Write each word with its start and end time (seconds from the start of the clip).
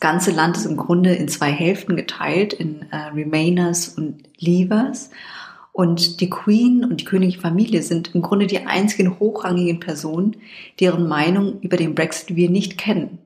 Das 0.00 0.08
ganze 0.12 0.30
Land 0.30 0.56
ist 0.56 0.64
im 0.64 0.78
Grunde 0.78 1.14
in 1.14 1.28
zwei 1.28 1.50
Hälften 1.52 1.94
geteilt, 1.94 2.54
in 2.54 2.90
äh, 2.90 2.96
Remainers 3.14 3.90
und 3.90 4.22
Leavers. 4.38 5.10
Und 5.72 6.22
die 6.22 6.30
Queen 6.30 6.84
und 6.84 7.02
die 7.02 7.04
königliche 7.04 7.42
Familie 7.42 7.82
sind 7.82 8.14
im 8.14 8.22
Grunde 8.22 8.46
die 8.46 8.66
einzigen 8.66 9.20
hochrangigen 9.20 9.78
Personen, 9.78 10.36
deren 10.80 11.06
Meinung 11.06 11.60
über 11.60 11.76
den 11.76 11.94
Brexit 11.94 12.34
wir 12.34 12.48
nicht 12.48 12.78
kennen. 12.78 13.18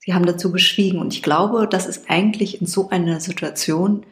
Sie 0.00 0.12
haben 0.12 0.26
dazu 0.26 0.50
geschwiegen. 0.50 0.98
Und 0.98 1.14
ich 1.14 1.22
glaube, 1.22 1.68
das 1.70 1.86
ist 1.86 2.10
eigentlich 2.10 2.60
in 2.60 2.66
so 2.66 2.88
einer 2.88 3.20
Situation 3.20 4.04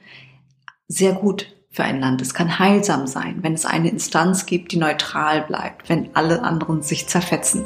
sehr 0.86 1.12
gut 1.12 1.56
für 1.70 1.82
ein 1.82 1.98
Land. 1.98 2.22
Es 2.22 2.34
kann 2.34 2.60
heilsam 2.60 3.08
sein, 3.08 3.38
wenn 3.42 3.54
es 3.54 3.66
eine 3.66 3.90
Instanz 3.90 4.46
gibt, 4.46 4.70
die 4.70 4.78
neutral 4.78 5.42
bleibt, 5.42 5.88
wenn 5.88 6.10
alle 6.14 6.42
anderen 6.42 6.82
sich 6.82 7.08
zerfetzen. 7.08 7.64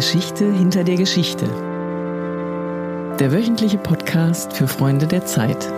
Geschichte 0.00 0.50
hinter 0.50 0.82
der 0.82 0.96
Geschichte. 0.96 1.44
Der 3.20 3.30
wöchentliche 3.32 3.76
Podcast 3.76 4.54
für 4.54 4.66
Freunde 4.66 5.06
der 5.06 5.26
Zeit. 5.26 5.70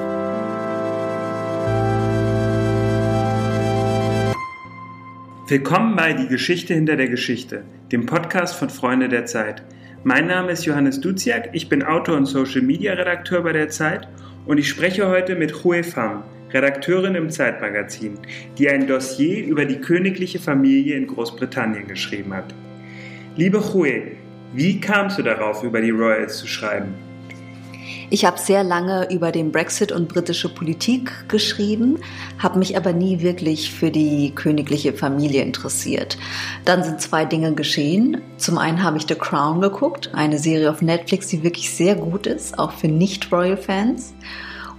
Willkommen 5.49 5.97
bei 5.97 6.13
Die 6.13 6.29
Geschichte 6.29 6.73
hinter 6.73 6.95
der 6.95 7.09
Geschichte, 7.09 7.65
dem 7.91 8.07
Podcast 8.07 8.55
von 8.55 8.71
Freunde 8.71 9.09
der 9.09 9.27
Zeit. 9.27 9.65
Mein 10.05 10.29
Name 10.29 10.53
ist 10.53 10.67
Johannes 10.67 11.01
Duziak, 11.01 11.49
ich 11.53 11.69
bin 11.69 11.83
Autor 11.83 12.17
und 12.17 12.27
Social 12.27 12.63
Media 12.63 12.93
Redakteur 12.93 13.43
bei 13.43 13.53
der 13.53 13.71
Zeit 13.71 14.07
und 14.47 14.57
ich 14.57 14.69
spreche 14.69 15.09
heute 15.09 15.35
mit 15.35 15.65
Hue 15.65 15.83
Pham, 15.83 16.23
Redakteurin 16.53 17.17
im 17.17 17.29
Zeitmagazin, 17.29 18.21
die 18.57 18.69
ein 18.69 18.87
Dossier 18.87 19.45
über 19.45 19.65
die 19.65 19.81
königliche 19.81 20.39
Familie 20.39 20.95
in 20.95 21.09
Großbritannien 21.09 21.89
geschrieben 21.89 22.33
hat. 22.33 22.55
Liebe 23.35 23.73
Hue, 23.73 24.19
wie 24.53 24.79
kamst 24.79 25.19
du 25.19 25.23
darauf, 25.23 25.63
über 25.63 25.81
die 25.81 25.91
Royals 25.91 26.37
zu 26.37 26.47
schreiben? 26.47 26.93
Ich 28.11 28.27
habe 28.27 28.39
sehr 28.39 28.63
lange 28.63 29.11
über 29.11 29.33
den 29.33 29.51
Brexit 29.51 29.91
und 29.91 30.07
britische 30.07 30.51
Politik 30.51 31.11
geschrieben, 31.29 31.99
habe 32.39 32.59
mich 32.59 32.77
aber 32.77 32.93
nie 32.93 33.23
wirklich 33.23 33.73
für 33.73 33.91
die 33.91 34.35
königliche 34.35 34.93
Familie 34.93 35.41
interessiert. 35.41 36.19
Dann 36.67 36.85
sind 36.85 37.01
zwei 37.01 37.25
Dinge 37.25 37.55
geschehen. 37.55 38.21
Zum 38.37 38.59
einen 38.59 38.83
habe 38.83 38.99
ich 38.99 39.07
The 39.09 39.15
Crown 39.15 39.63
geguckt, 39.63 40.11
eine 40.13 40.39
Serie 40.39 40.69
auf 40.69 40.83
Netflix, 40.83 41.29
die 41.29 41.43
wirklich 41.43 41.71
sehr 41.71 41.95
gut 41.95 42.27
ist, 42.27 42.59
auch 42.59 42.73
für 42.73 42.89
Nicht-Royal-Fans. 42.89 44.13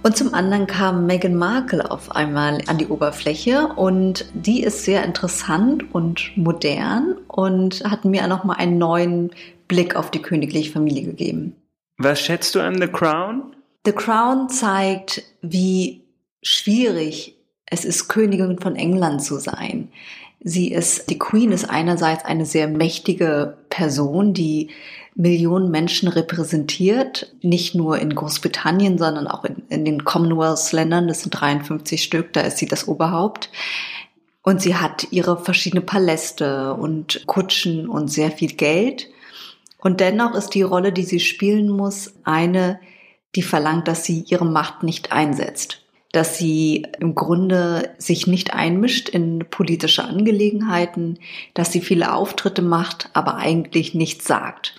Und 0.04 0.18
zum 0.18 0.34
anderen 0.34 0.66
kam 0.66 1.06
Meghan 1.06 1.34
Markle 1.34 1.90
auf 1.90 2.14
einmal 2.14 2.60
an 2.66 2.76
die 2.76 2.88
Oberfläche 2.88 3.68
und 3.68 4.26
die 4.34 4.62
ist 4.62 4.84
sehr 4.84 5.02
interessant 5.02 5.94
und 5.94 6.30
modern 6.36 7.16
und 7.26 7.82
hat 7.84 8.04
mir 8.04 8.26
nochmal 8.26 8.58
einen 8.58 8.76
neuen 8.76 9.30
Blick 9.66 9.96
auf 9.96 10.10
die 10.10 10.20
königliche 10.20 10.70
Familie 10.72 11.04
gegeben. 11.04 11.56
Was 11.96 12.20
schätzt 12.20 12.54
du 12.54 12.60
an 12.60 12.78
The 12.78 12.86
Crown? 12.86 13.56
The 13.86 13.92
Crown 13.92 14.50
zeigt, 14.50 15.22
wie 15.40 16.04
schwierig 16.42 17.38
es 17.64 17.86
ist, 17.86 18.08
Königin 18.08 18.58
von 18.58 18.76
England 18.76 19.22
zu 19.22 19.38
sein. 19.38 19.88
Sie 20.40 20.70
ist, 20.70 21.08
die 21.08 21.18
Queen 21.18 21.50
ist 21.50 21.70
einerseits 21.70 22.26
eine 22.26 22.44
sehr 22.44 22.68
mächtige 22.68 23.56
Person, 23.70 24.34
die 24.34 24.68
Millionen 25.14 25.70
Menschen 25.70 26.08
repräsentiert, 26.08 27.34
nicht 27.40 27.74
nur 27.74 27.98
in 27.98 28.14
Großbritannien, 28.14 28.98
sondern 28.98 29.28
auch 29.28 29.44
in, 29.44 29.62
in 29.68 29.84
den 29.84 30.04
Commonwealth-Ländern, 30.04 31.06
das 31.06 31.22
sind 31.22 31.30
53 31.30 32.02
Stück, 32.02 32.32
da 32.32 32.40
ist 32.40 32.58
sie 32.58 32.66
das 32.66 32.88
Oberhaupt. 32.88 33.50
Und 34.42 34.60
sie 34.60 34.74
hat 34.74 35.06
ihre 35.10 35.38
verschiedenen 35.38 35.86
Paläste 35.86 36.74
und 36.74 37.22
Kutschen 37.26 37.88
und 37.88 38.08
sehr 38.08 38.30
viel 38.30 38.52
Geld. 38.52 39.08
Und 39.78 40.00
dennoch 40.00 40.34
ist 40.34 40.50
die 40.50 40.62
Rolle, 40.62 40.92
die 40.92 41.04
sie 41.04 41.20
spielen 41.20 41.70
muss, 41.70 42.12
eine, 42.24 42.80
die 43.36 43.42
verlangt, 43.42 43.88
dass 43.88 44.04
sie 44.04 44.24
ihre 44.28 44.44
Macht 44.44 44.82
nicht 44.82 45.12
einsetzt. 45.12 45.82
Dass 46.12 46.38
sie 46.38 46.86
im 47.00 47.14
Grunde 47.14 47.94
sich 47.98 48.26
nicht 48.26 48.52
einmischt 48.52 49.08
in 49.08 49.46
politische 49.50 50.04
Angelegenheiten, 50.04 51.18
dass 51.54 51.72
sie 51.72 51.80
viele 51.80 52.12
Auftritte 52.12 52.62
macht, 52.62 53.10
aber 53.14 53.36
eigentlich 53.36 53.94
nichts 53.94 54.26
sagt. 54.26 54.74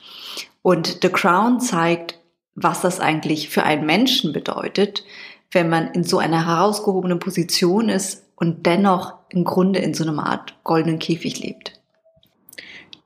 Und 0.65 1.03
The 1.03 1.09
Crown 1.09 1.59
zeigt, 1.59 2.19
was 2.55 2.81
das 2.81 2.99
eigentlich 2.99 3.49
für 3.49 3.61
einen 3.65 3.85
Menschen 3.85 4.33
bedeutet, 4.33 5.05
wenn 5.51 5.69
man 5.69 5.91
in 5.91 6.03
so 6.03 6.17
einer 6.17 6.47
herausgehobenen 6.47 7.19
Position 7.19 7.87
ist 7.87 8.23
und 8.35 8.65
dennoch 8.65 9.13
im 9.29 9.43
Grunde 9.43 9.77
in 9.77 9.93
so 9.93 10.03
einer 10.03 10.25
Art 10.25 10.57
goldenen 10.63 10.97
Käfig 10.97 11.39
lebt. 11.39 11.79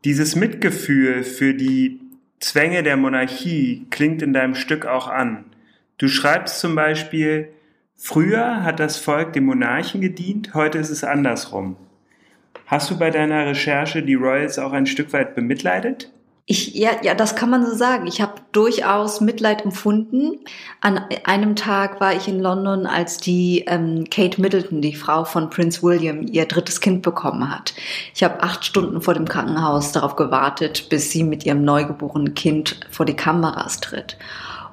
Dieses 0.05 0.37
Mitgefühl 0.37 1.25
für 1.25 1.53
die 1.53 1.99
Zwänge 2.39 2.81
der 2.81 2.95
Monarchie 2.95 3.87
klingt 3.89 4.21
in 4.21 4.31
deinem 4.31 4.55
Stück 4.55 4.85
auch 4.85 5.09
an. 5.09 5.43
Du 5.97 6.07
schreibst 6.07 6.61
zum 6.61 6.75
Beispiel, 6.75 7.49
früher 7.97 8.63
hat 8.63 8.79
das 8.79 8.95
Volk 8.95 9.33
dem 9.33 9.43
Monarchen 9.43 9.99
gedient, 9.99 10.53
heute 10.53 10.77
ist 10.77 10.91
es 10.91 11.03
andersrum. 11.03 11.75
Hast 12.67 12.89
du 12.89 12.97
bei 12.97 13.09
deiner 13.09 13.47
Recherche 13.47 14.01
die 14.01 14.15
Royals 14.15 14.59
auch 14.59 14.71
ein 14.71 14.85
Stück 14.85 15.11
weit 15.11 15.35
bemitleidet? 15.35 16.13
Ich, 16.51 16.73
ja, 16.73 16.93
ja, 17.03 17.13
das 17.13 17.35
kann 17.35 17.51
man 17.51 17.63
so 17.63 17.75
sagen. 17.75 18.07
Ich 18.07 18.21
habe 18.21 18.41
durchaus 18.53 19.21
Mitleid 19.21 19.63
empfunden. 19.63 20.39
An 20.81 20.99
einem 21.23 21.55
Tag 21.55 22.01
war 22.01 22.15
ich 22.15 22.27
in 22.27 22.39
London, 22.39 22.87
als 22.87 23.17
die 23.17 23.65
ähm, 23.67 24.05
Kate 24.09 24.41
Middleton, 24.41 24.81
die 24.81 24.95
Frau 24.95 25.25
von 25.25 25.51
Prince 25.51 25.83
William, 25.83 26.23
ihr 26.23 26.47
drittes 26.47 26.81
Kind 26.81 27.03
bekommen 27.03 27.51
hat. 27.51 27.75
Ich 28.15 28.23
habe 28.23 28.41
acht 28.41 28.65
Stunden 28.65 28.99
vor 28.99 29.13
dem 29.13 29.27
Krankenhaus 29.27 29.91
darauf 29.91 30.15
gewartet, 30.15 30.89
bis 30.89 31.11
sie 31.11 31.23
mit 31.23 31.45
ihrem 31.45 31.63
neugeborenen 31.63 32.33
Kind 32.33 32.79
vor 32.89 33.05
die 33.05 33.15
Kameras 33.15 33.79
tritt. 33.79 34.17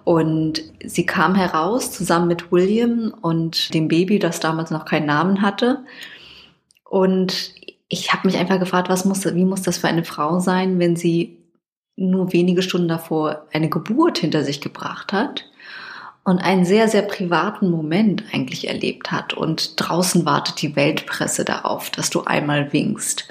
Und 0.03 0.63
sie 0.83 1.05
kam 1.05 1.35
heraus 1.35 1.93
zusammen 1.93 2.29
mit 2.29 2.51
William 2.51 3.13
und 3.21 3.75
dem 3.75 3.89
Baby, 3.89 4.19
das 4.19 4.41
damals 4.41 4.71
noch 4.71 4.87
keinen 4.87 5.05
Namen 5.05 5.43
hatte. 5.43 5.85
Und 6.85 7.53
ich 7.91 8.15
habe 8.15 8.27
mich 8.27 8.39
einfach 8.39 8.59
gefragt, 8.59 8.89
was 8.89 9.05
muss, 9.05 9.27
wie 9.27 9.45
muss 9.45 9.61
das 9.61 9.77
für 9.77 9.89
eine 9.89 10.05
Frau 10.05 10.41
sein, 10.41 10.79
wenn 10.79 10.97
sie 10.97 11.43
nur 11.97 12.33
wenige 12.33 12.63
Stunden 12.63 12.89
davor 12.89 13.47
eine 13.53 13.69
Geburt 13.69 14.19
hinter 14.19 14.45
sich 14.45 14.61
gebracht 14.61 15.13
hat 15.13 15.45
und 16.25 16.39
einen 16.39 16.65
sehr, 16.65 16.89
sehr 16.89 17.03
privaten 17.03 17.71
Moment 17.71 18.25
eigentlich 18.33 18.69
erlebt 18.69 19.11
hat. 19.13 19.35
Und 19.35 19.75
draußen 19.77 20.27
wartet 20.27 20.61
die 20.61 20.77
Weltpresse 20.77 21.45
darauf, 21.45 21.91
dass 21.91 22.11
du 22.11 22.25
einmal 22.25 22.73
winkst. 22.73 23.29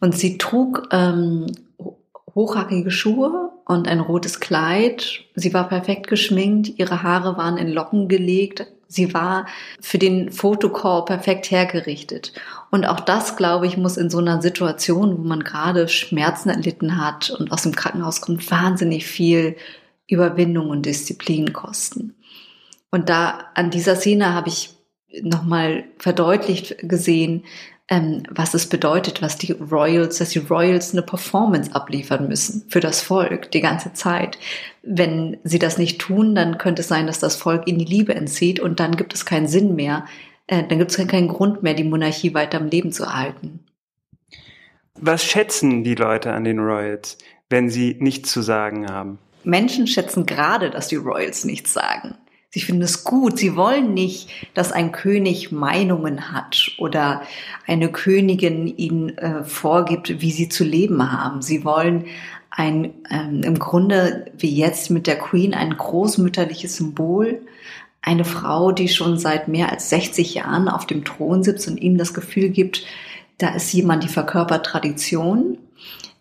Und 0.00 0.16
sie 0.16 0.36
trug 0.36 0.88
ähm, 0.92 1.46
hochhackige 2.34 2.90
Schuhe 2.90 3.50
und 3.64 3.88
ein 3.88 4.00
rotes 4.00 4.40
Kleid. 4.40 5.24
Sie 5.34 5.54
war 5.54 5.68
perfekt 5.68 6.08
geschminkt, 6.08 6.78
ihre 6.78 7.02
Haare 7.02 7.36
waren 7.36 7.56
in 7.56 7.72
Locken 7.72 8.08
gelegt, 8.08 8.66
Sie 8.88 9.12
war 9.14 9.46
für 9.80 9.98
den 9.98 10.30
Fotocall 10.30 11.04
perfekt 11.04 11.50
hergerichtet. 11.50 12.32
Und 12.76 12.84
auch 12.84 13.00
das, 13.00 13.36
glaube 13.36 13.66
ich, 13.66 13.78
muss 13.78 13.96
in 13.96 14.10
so 14.10 14.18
einer 14.18 14.42
Situation, 14.42 15.16
wo 15.16 15.22
man 15.22 15.42
gerade 15.42 15.88
Schmerzen 15.88 16.50
erlitten 16.50 17.02
hat 17.02 17.30
und 17.30 17.50
aus 17.50 17.62
dem 17.62 17.74
Krankenhaus 17.74 18.20
kommt, 18.20 18.50
wahnsinnig 18.50 19.06
viel 19.06 19.56
Überwindung 20.06 20.68
und 20.68 20.84
Disziplin 20.84 21.54
kosten. 21.54 22.16
Und 22.90 23.08
da 23.08 23.46
an 23.54 23.70
dieser 23.70 23.96
Szene 23.96 24.34
habe 24.34 24.50
ich 24.50 24.74
nochmal 25.22 25.84
verdeutlicht 25.96 26.76
gesehen, 26.86 27.44
ähm, 27.88 28.24
was 28.28 28.52
es 28.52 28.68
bedeutet, 28.68 29.22
was 29.22 29.38
die 29.38 29.52
Royals, 29.52 30.18
dass 30.18 30.28
die 30.28 30.40
Royals 30.40 30.92
eine 30.92 31.00
Performance 31.00 31.74
abliefern 31.74 32.28
müssen 32.28 32.64
für 32.68 32.80
das 32.80 33.00
Volk 33.00 33.50
die 33.52 33.62
ganze 33.62 33.94
Zeit. 33.94 34.36
Wenn 34.82 35.38
sie 35.44 35.58
das 35.58 35.78
nicht 35.78 35.98
tun, 35.98 36.34
dann 36.34 36.58
könnte 36.58 36.82
es 36.82 36.88
sein, 36.88 37.06
dass 37.06 37.20
das 37.20 37.36
Volk 37.36 37.66
ihnen 37.68 37.78
die 37.78 37.86
Liebe 37.86 38.14
entzieht 38.14 38.60
und 38.60 38.80
dann 38.80 38.96
gibt 38.96 39.14
es 39.14 39.24
keinen 39.24 39.48
Sinn 39.48 39.76
mehr. 39.76 40.04
Äh, 40.46 40.64
dann 40.68 40.78
gibt 40.78 40.90
es 40.90 41.08
keinen 41.08 41.28
Grund 41.28 41.62
mehr, 41.62 41.74
die 41.74 41.84
Monarchie 41.84 42.34
weiter 42.34 42.58
am 42.58 42.68
Leben 42.68 42.92
zu 42.92 43.04
erhalten. 43.04 43.60
Was 44.94 45.24
schätzen 45.24 45.84
die 45.84 45.94
Leute 45.94 46.32
an 46.32 46.44
den 46.44 46.58
Royals, 46.58 47.18
wenn 47.50 47.68
sie 47.68 47.96
nichts 48.00 48.32
zu 48.32 48.42
sagen 48.42 48.88
haben? 48.88 49.18
Menschen 49.44 49.86
schätzen 49.86 50.26
gerade, 50.26 50.70
dass 50.70 50.88
die 50.88 50.96
Royals 50.96 51.44
nichts 51.44 51.72
sagen. 51.72 52.16
Sie 52.50 52.60
finden 52.60 52.82
es 52.82 53.04
gut. 53.04 53.38
Sie 53.38 53.54
wollen 53.54 53.92
nicht, 53.92 54.30
dass 54.54 54.72
ein 54.72 54.90
König 54.92 55.52
Meinungen 55.52 56.32
hat 56.32 56.72
oder 56.78 57.22
eine 57.66 57.92
Königin 57.92 58.66
ihnen 58.66 59.16
äh, 59.18 59.44
vorgibt, 59.44 60.22
wie 60.22 60.30
sie 60.30 60.48
zu 60.48 60.64
leben 60.64 61.12
haben. 61.12 61.42
Sie 61.42 61.64
wollen 61.64 62.06
ein, 62.50 62.94
ähm, 63.10 63.42
im 63.42 63.58
Grunde 63.58 64.32
wie 64.38 64.54
jetzt 64.54 64.90
mit 64.90 65.06
der 65.06 65.18
Queen 65.18 65.52
ein 65.52 65.76
großmütterliches 65.76 66.76
Symbol, 66.76 67.42
eine 68.06 68.24
Frau, 68.24 68.70
die 68.70 68.88
schon 68.88 69.18
seit 69.18 69.48
mehr 69.48 69.70
als 69.70 69.90
60 69.90 70.34
Jahren 70.34 70.68
auf 70.68 70.86
dem 70.86 71.04
Thron 71.04 71.42
sitzt 71.42 71.66
und 71.66 71.76
ihnen 71.78 71.98
das 71.98 72.14
Gefühl 72.14 72.50
gibt, 72.50 72.84
da 73.38 73.48
ist 73.48 73.72
jemand, 73.72 74.04
die 74.04 74.08
verkörpert 74.08 74.64
Tradition, 74.64 75.58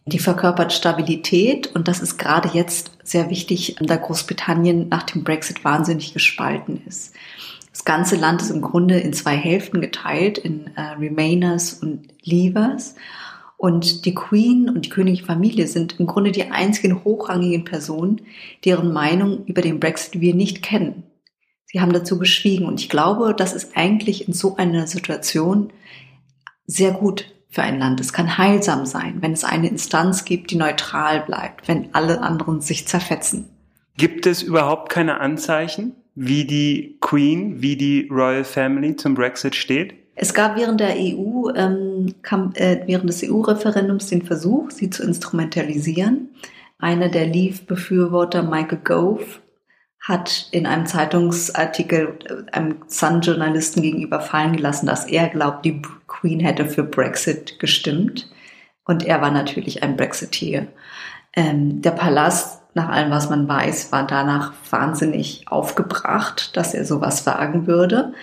die 0.08 0.20
verkörpert 0.20 0.74
Stabilität 0.74 1.74
und 1.76 1.88
das 1.88 2.02
ist 2.02 2.18
gerade 2.18 2.50
jetzt 2.54 2.92
sehr 3.04 3.30
wichtig, 3.30 3.78
da 3.80 3.96
Großbritannien 3.98 4.90
nach 4.90 5.04
dem 5.04 5.24
Brexit 5.24 5.64
wahnsinnig 5.64 6.14
gespalten 6.14 6.82
ist. 6.88 7.14
Das 7.72 7.86
ganze 7.86 8.16
Land 8.16 8.42
ist 8.42 8.50
im 8.50 8.62
Grunde 8.62 9.00
in 9.00 9.14
zwei 9.14 9.36
Hälften 9.36 9.80
geteilt, 9.80 10.40
in 10.40 10.72
äh, 10.76 10.82
Remainers 11.00 11.74
und 11.74 12.08
Leavers. 12.24 12.96
Und 13.58 14.06
die 14.06 14.16
Queen 14.16 14.70
und 14.70 14.86
die 14.86 14.90
königliche 14.90 15.26
Familie 15.26 15.68
sind 15.68 16.00
im 16.00 16.08
Grunde 16.08 16.32
die 16.32 16.52
einzigen 16.52 17.04
hochrangigen 17.04 17.64
Personen, 17.64 18.22
deren 18.64 18.92
Meinung 18.92 19.46
über 19.46 19.62
den 19.62 19.80
Brexit 19.80 20.20
wir 20.20 20.34
nicht 20.34 20.64
kennen. 20.64 21.04
Sie 21.76 21.82
haben 21.82 21.92
dazu 21.92 22.18
geschwiegen. 22.18 22.68
Und 22.68 22.80
ich 22.80 22.88
glaube, 22.88 23.36
das 23.38 23.52
ist 23.52 23.76
eigentlich 23.76 24.30
in 24.30 24.34
so 24.34 24.56
einer 24.56 24.88
Situation 24.88 25.74
sehr 26.66 26.92
gut 26.92 27.26
für 27.50 27.64
ein 27.64 27.80
Land. 27.80 28.00
Es 28.00 28.14
kann 28.14 28.38
heilsam 28.38 28.86
sein, 28.86 29.18
wenn 29.20 29.34
es 29.34 29.44
eine 29.44 29.68
Instanz 29.68 30.24
gibt, 30.24 30.52
die 30.52 30.56
neutral 30.56 31.26
bleibt, 31.26 31.68
wenn 31.68 31.90
alle 31.94 32.22
anderen 32.22 32.62
sich 32.62 32.88
zerfetzen. 32.88 33.50
Gibt 33.98 34.26
es 34.26 34.42
überhaupt 34.42 34.88
keine 34.88 35.20
Anzeichen, 35.20 35.98
wie 36.16 36.46
die 36.46 36.96
Queen, 37.02 37.62
wie 37.62 37.76
die 37.76 38.08
Royal 38.10 38.46
Family 38.46 38.96
zum 38.96 39.14
Brexit 39.14 39.54
steht? 39.54 39.96
Es 40.16 40.34
gab 40.34 40.56
während 40.56 40.80
der 40.80 40.96
EU, 40.96 41.50
ähm, 41.58 42.16
kam, 42.22 42.54
äh, 42.54 42.84
während 42.86 43.10
des 43.10 43.22
EU-Referendums 43.22 44.08
den 44.08 44.22
Versuch, 44.22 44.72
sie 44.72 44.90
zu 44.90 45.04
instrumentalisieren. 45.04 46.30
Einer 46.80 47.10
der 47.10 47.26
Leave-Befürworter, 47.26 48.44
Michael 48.44 48.80
Gove, 48.82 49.26
hat 50.06 50.50
in 50.52 50.68
einem 50.68 50.86
Zeitungsartikel 50.86 52.20
äh, 52.30 52.52
einem 52.56 52.78
Sun-Journalisten 52.88 53.82
gegenüber 53.82 54.22
fallen 54.22 54.56
gelassen, 54.56 54.86
dass 54.86 55.06
er 55.06 55.30
glaubt, 55.30 55.66
die 55.66 55.82
Queen 56.08 56.40
hätte 56.40 56.66
für 56.66 56.84
Brexit 56.84 57.60
gestimmt. 57.60 58.30
Und 58.86 59.04
er 59.04 59.20
war 59.22 59.32
natürlich 59.32 59.82
ein 59.82 59.98
Brexiteer. 59.98 60.68
Ähm, 61.34 61.82
der 61.82 61.92
Palast, 61.92 62.62
nach 62.76 62.90
allem, 62.90 63.10
was 63.10 63.32
man 63.32 63.48
weiß, 63.48 63.92
war 63.92 64.06
danach 64.06 64.54
wahnsinnig 64.70 65.46
aufgebracht, 65.48 66.56
dass 66.56 66.76
er 66.76 66.86
sowas 66.86 67.26
wagen 67.26 67.66
würde 67.66 68.14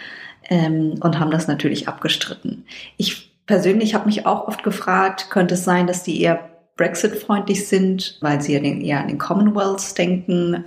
ähm, 0.48 1.00
und 1.00 1.18
haben 1.18 1.32
das 1.32 1.48
natürlich 1.48 1.88
abgestritten. 1.88 2.64
Ich 2.96 3.44
persönlich 3.46 3.94
habe 3.94 4.06
mich 4.06 4.24
auch 4.24 4.46
oft 4.46 4.62
gefragt, 4.62 5.30
könnte 5.30 5.54
es 5.54 5.64
sein, 5.64 5.88
dass 5.88 6.04
die 6.04 6.20
eher 6.20 6.48
Brexit-freundlich 6.76 7.66
sind, 7.66 8.18
weil 8.20 8.40
sie 8.40 8.52
ja 8.52 8.60
eher 8.60 9.00
an 9.00 9.08
den 9.08 9.18
Commonwealth 9.18 9.98
denken 9.98 10.64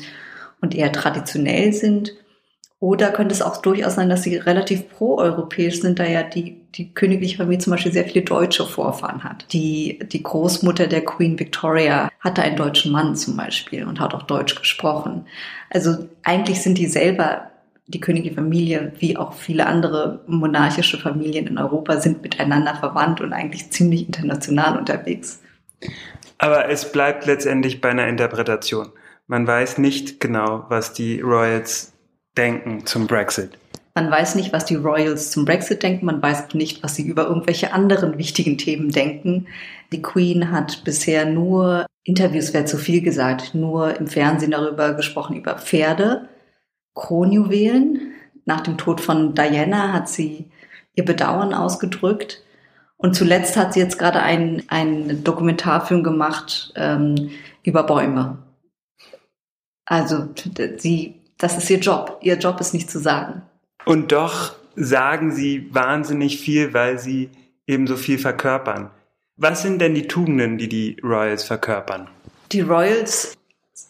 und 0.66 0.76
eher 0.76 0.92
traditionell 0.92 1.72
sind. 1.72 2.16
Oder 2.80 3.12
könnte 3.12 3.34
es 3.34 3.42
auch 3.42 3.62
durchaus 3.62 3.96
sein, 3.96 4.10
dass 4.10 4.24
sie 4.24 4.36
relativ 4.36 4.90
pro-europäisch 4.90 5.80
sind, 5.80 5.98
da 5.98 6.06
ja 6.06 6.24
die, 6.24 6.62
die 6.76 6.94
königliche 6.94 7.38
Familie 7.38 7.60
zum 7.60 7.72
Beispiel 7.72 7.94
sehr 7.94 8.04
viele 8.06 8.26
deutsche 8.26 8.66
Vorfahren 8.66 9.24
hat. 9.24 9.46
Die, 9.54 10.00
die 10.12 10.22
Großmutter 10.22 10.88
der 10.88 11.06
Queen 11.06 11.40
Victoria 11.40 12.10
hatte 12.20 12.42
einen 12.42 12.58
deutschen 12.58 12.92
Mann 12.92 13.16
zum 13.16 13.38
Beispiel 13.38 13.86
und 13.86 14.00
hat 14.00 14.14
auch 14.14 14.24
Deutsch 14.24 14.56
gesprochen. 14.56 15.26
Also 15.70 16.10
eigentlich 16.24 16.62
sind 16.62 16.78
die 16.78 16.88
selber, 16.88 17.50
die 17.88 18.02
königliche 18.02 18.36
Familie, 18.36 18.92
wie 19.00 19.16
auch 19.16 19.34
viele 19.34 19.68
andere 19.68 20.22
monarchische 20.28 20.98
Familien 20.98 21.48
in 21.48 21.58
Europa, 21.58 22.02
sind 22.02 22.24
miteinander 22.24 22.76
verwandt 22.76 23.22
und 23.22 23.32
eigentlich 23.32 23.70
ziemlich 23.72 24.06
international 24.06 24.78
unterwegs. 24.78 25.42
Aber 26.40 26.70
es 26.70 26.92
bleibt 26.92 27.26
letztendlich 27.26 27.80
bei 27.80 27.90
einer 27.90 28.08
Interpretation. 28.08 28.90
Man 29.28 29.48
weiß 29.48 29.80
nicht 29.80 30.20
genau, 30.20 30.66
was 30.70 30.94
die 30.94 31.22
Royals 31.22 31.94
denken 32.38 32.86
zum 32.86 33.08
Brexit. 33.08 33.58
Man 33.96 34.12
weiß 34.12 34.36
nicht, 34.36 34.52
was 34.52 34.66
die 34.66 34.76
Royals 34.76 35.32
zum 35.32 35.46
Brexit 35.46 35.82
denken. 35.82 36.06
Man 36.06 36.22
weiß 36.22 36.54
nicht, 36.54 36.84
was 36.84 36.96
sie 36.96 37.04
über 37.04 37.28
irgendwelche 37.28 37.74
anderen 37.74 38.18
wichtigen 38.18 38.58
Themen 38.58 38.90
denken. 38.92 39.48
Die 39.92 40.02
Queen 40.02 40.52
hat 40.52 40.84
bisher 40.84 41.26
nur, 41.26 41.86
Interviews 42.04 42.54
wäre 42.54 42.66
zu 42.66 42.78
viel 42.78 43.02
gesagt, 43.02 43.56
nur 43.56 43.98
im 43.98 44.08
Fernsehen 44.08 44.52
darüber 44.52 44.94
gesprochen, 44.94 45.38
über 45.38 45.56
Pferde, 45.56 46.28
Kronjuwelen. 46.94 48.12
Nach 48.46 48.62
dem 48.62 48.78
Tod 48.78 49.02
von 49.02 49.34
Diana 49.34 49.94
hat 49.94 50.10
sie 50.10 50.52
ihr 50.94 51.06
Bedauern 51.06 51.54
ausgedrückt. 51.54 52.44
Und 52.98 53.16
zuletzt 53.16 53.58
hat 53.58 53.74
sie 53.74 53.80
jetzt 53.80 53.98
gerade 53.98 54.22
einen, 54.22 55.24
Dokumentarfilm 55.24 56.04
gemacht 56.04 56.74
ähm, 56.76 57.32
über 57.64 57.84
Bäume. 57.84 58.38
Also 59.86 60.30
sie, 60.78 61.16
das 61.38 61.58
ist 61.58 61.70
ihr 61.70 61.80
Job. 61.80 62.20
Ihr 62.22 62.38
Job 62.38 62.60
ist 62.60 62.74
nicht 62.74 62.90
zu 62.90 63.00
sagen. 63.00 63.42
Und 63.86 64.12
doch 64.12 64.56
sagen 64.76 65.32
sie 65.32 65.68
wahnsinnig 65.72 66.40
viel, 66.40 66.74
weil 66.74 67.00
sie 67.00 67.30
eben 67.68 67.88
so 67.88 67.96
viel 67.96 68.18
verkörpern. 68.18 68.90
Was 69.38 69.62
sind 69.62 69.80
denn 69.80 69.96
die 69.96 70.08
Tugenden, 70.08 70.58
die 70.58 70.70
die 70.70 70.98
Royals 71.04 71.44
verkörpern? 71.44 72.08
Die 72.52 72.62
Royals 72.62 73.36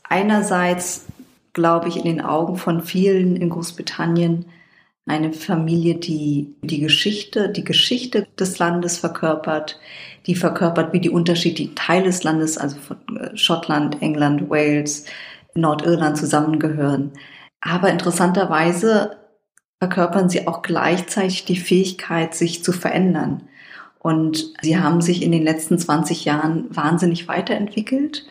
einerseits, 0.04 1.06
glaube 1.54 1.88
ich, 1.88 1.98
in 1.98 2.04
den 2.04 2.22
Augen 2.22 2.58
von 2.58 2.82
vielen 2.82 3.36
in 3.36 3.50
Großbritannien 3.50 4.46
eine 5.08 5.34
Familie, 5.34 5.96
die 5.96 6.56
die 6.64 6.80
Geschichte, 6.80 7.50
die 7.50 7.64
Geschichte 7.64 8.28
des 8.40 8.58
Landes 8.58 8.98
verkörpert, 8.98 9.80
die 10.26 10.36
verkörpert, 10.36 10.94
wie 10.94 11.00
die 11.00 11.12
unterschiedlichen 11.12 11.76
Teile 11.76 12.06
des 12.06 12.24
Landes, 12.24 12.58
also 12.58 12.78
von 12.78 12.98
äh, 13.18 13.38
Schottland, 13.38 14.02
England, 14.02 14.50
Wales, 14.50 15.06
Nordirland 15.56 16.18
zusammengehören. 16.18 17.12
Aber 17.62 17.90
interessanterweise 17.90 19.18
verkörpern 19.80 20.30
sie 20.30 20.48
auch 20.48 20.62
gleichzeitig 20.62 21.46
die 21.46 21.58
Fähigkeit, 21.58 22.36
sich 22.36 22.64
zu 22.64 22.72
verändern. 22.72 23.44
Und 24.00 24.54
sie 24.62 24.78
haben 24.78 25.02
sich 25.02 25.24
in 25.24 25.32
den 25.32 25.44
letzten 25.44 25.80
20 25.80 26.26
Jahren 26.26 26.66
wahnsinnig 26.70 27.28
weiterentwickelt. 27.28 28.26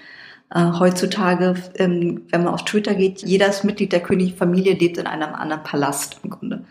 Äh, 0.51 0.73
heutzutage, 0.79 1.57
ähm, 1.77 2.23
wenn 2.31 2.45
man 2.45 2.55
auf 2.55 2.65
Twitter 2.65 2.95
geht, 2.95 3.23
jedes 3.23 3.65
Mitglied 3.65 3.93
der 3.93 4.01
Königfamilie 4.01 4.75
lebt 4.75 4.99
in 4.99 5.07
einem 5.07 5.35
anderen 5.35 5.65
Palast 5.65 6.21
im 6.23 6.31
Grunde. 6.31 6.65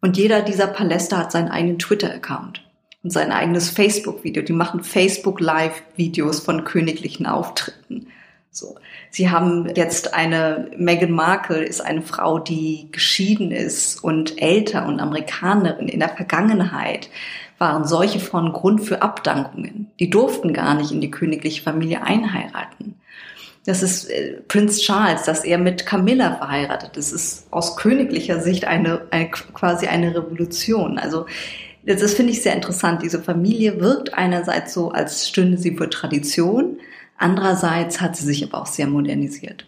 Und 0.00 0.16
jeder 0.16 0.42
dieser 0.42 0.66
Paläste 0.66 1.16
hat 1.16 1.32
seinen 1.32 1.48
eigenen 1.48 1.78
Twitter-Account 1.78 2.62
und 3.02 3.10
sein 3.10 3.32
eigenes 3.32 3.70
Facebook-Video. 3.70 4.42
Die 4.42 4.52
machen 4.52 4.82
Facebook-Live-Videos 4.82 6.40
von 6.40 6.64
königlichen 6.64 7.26
Auftritten. 7.26 8.08
So. 8.50 8.76
Sie 9.10 9.30
haben 9.30 9.72
jetzt 9.74 10.14
eine, 10.14 10.70
Meghan 10.76 11.10
Markle 11.10 11.62
ist 11.62 11.80
eine 11.80 12.02
Frau, 12.02 12.38
die 12.38 12.88
geschieden 12.92 13.52
ist 13.52 14.02
und 14.02 14.40
älter 14.40 14.86
und 14.86 15.00
Amerikanerin. 15.00 15.88
In 15.88 16.00
der 16.00 16.08
Vergangenheit 16.08 17.08
waren 17.58 17.84
solche 17.84 18.20
Frauen 18.20 18.52
Grund 18.52 18.82
für 18.82 19.02
Abdankungen. 19.02 19.90
Die 19.98 20.10
durften 20.10 20.52
gar 20.52 20.74
nicht 20.74 20.92
in 20.92 21.00
die 21.00 21.10
königliche 21.10 21.62
Familie 21.62 22.02
einheiraten. 22.02 22.94
Das 23.66 23.82
ist 23.82 24.08
äh, 24.08 24.38
Prinz 24.48 24.80
Charles, 24.80 25.24
dass 25.24 25.44
er 25.44 25.58
mit 25.58 25.84
Camilla 25.84 26.36
verheiratet 26.36 26.96
ist, 26.96 27.12
ist 27.12 27.46
aus 27.50 27.76
königlicher 27.76 28.40
Sicht 28.40 28.64
eine, 28.64 29.02
eine 29.10 29.28
quasi 29.28 29.86
eine 29.86 30.14
Revolution. 30.14 30.98
Also 30.98 31.26
das 31.84 32.14
finde 32.14 32.32
ich 32.32 32.42
sehr 32.42 32.54
interessant. 32.54 33.02
Diese 33.02 33.20
Familie 33.20 33.80
wirkt 33.80 34.14
einerseits 34.14 34.72
so, 34.74 34.90
als 34.90 35.28
stünde 35.28 35.58
sie 35.58 35.76
für 35.76 35.90
Tradition, 35.90 36.78
Andererseits 37.18 38.00
hat 38.00 38.16
sie 38.16 38.24
sich 38.24 38.44
aber 38.44 38.62
auch 38.62 38.66
sehr 38.66 38.86
modernisiert. 38.86 39.66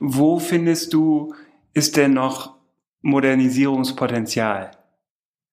Wo 0.00 0.38
findest 0.38 0.94
du, 0.94 1.34
ist 1.74 1.96
denn 1.96 2.14
noch 2.14 2.54
Modernisierungspotenzial? 3.02 4.72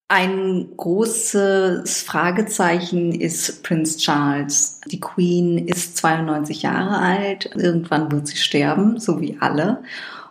Ein 0.09 0.69
großes 0.77 2.01
Fragezeichen 2.03 3.11
ist 3.11 3.61
Prince 3.63 3.97
Charles. 3.97 4.79
Die 4.85 5.01
Queen 5.01 5.67
ist 5.67 5.97
92 5.97 6.61
Jahre 6.61 6.97
alt. 6.97 7.49
Irgendwann 7.55 8.09
wird 8.09 8.27
sie 8.27 8.37
sterben, 8.37 9.01
so 9.01 9.19
wie 9.19 9.37
alle. 9.41 9.83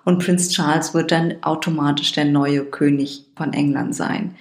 Und 0.05 0.25
Prince 0.25 0.51
Charles 0.51 0.95
wird 0.95 1.13
dann 1.13 1.43
automatisch 1.43 2.13
der 2.13 2.25
neue 2.25 2.65
König 2.65 3.27
von 3.37 3.53
England 3.53 3.95
sein. 3.95 4.35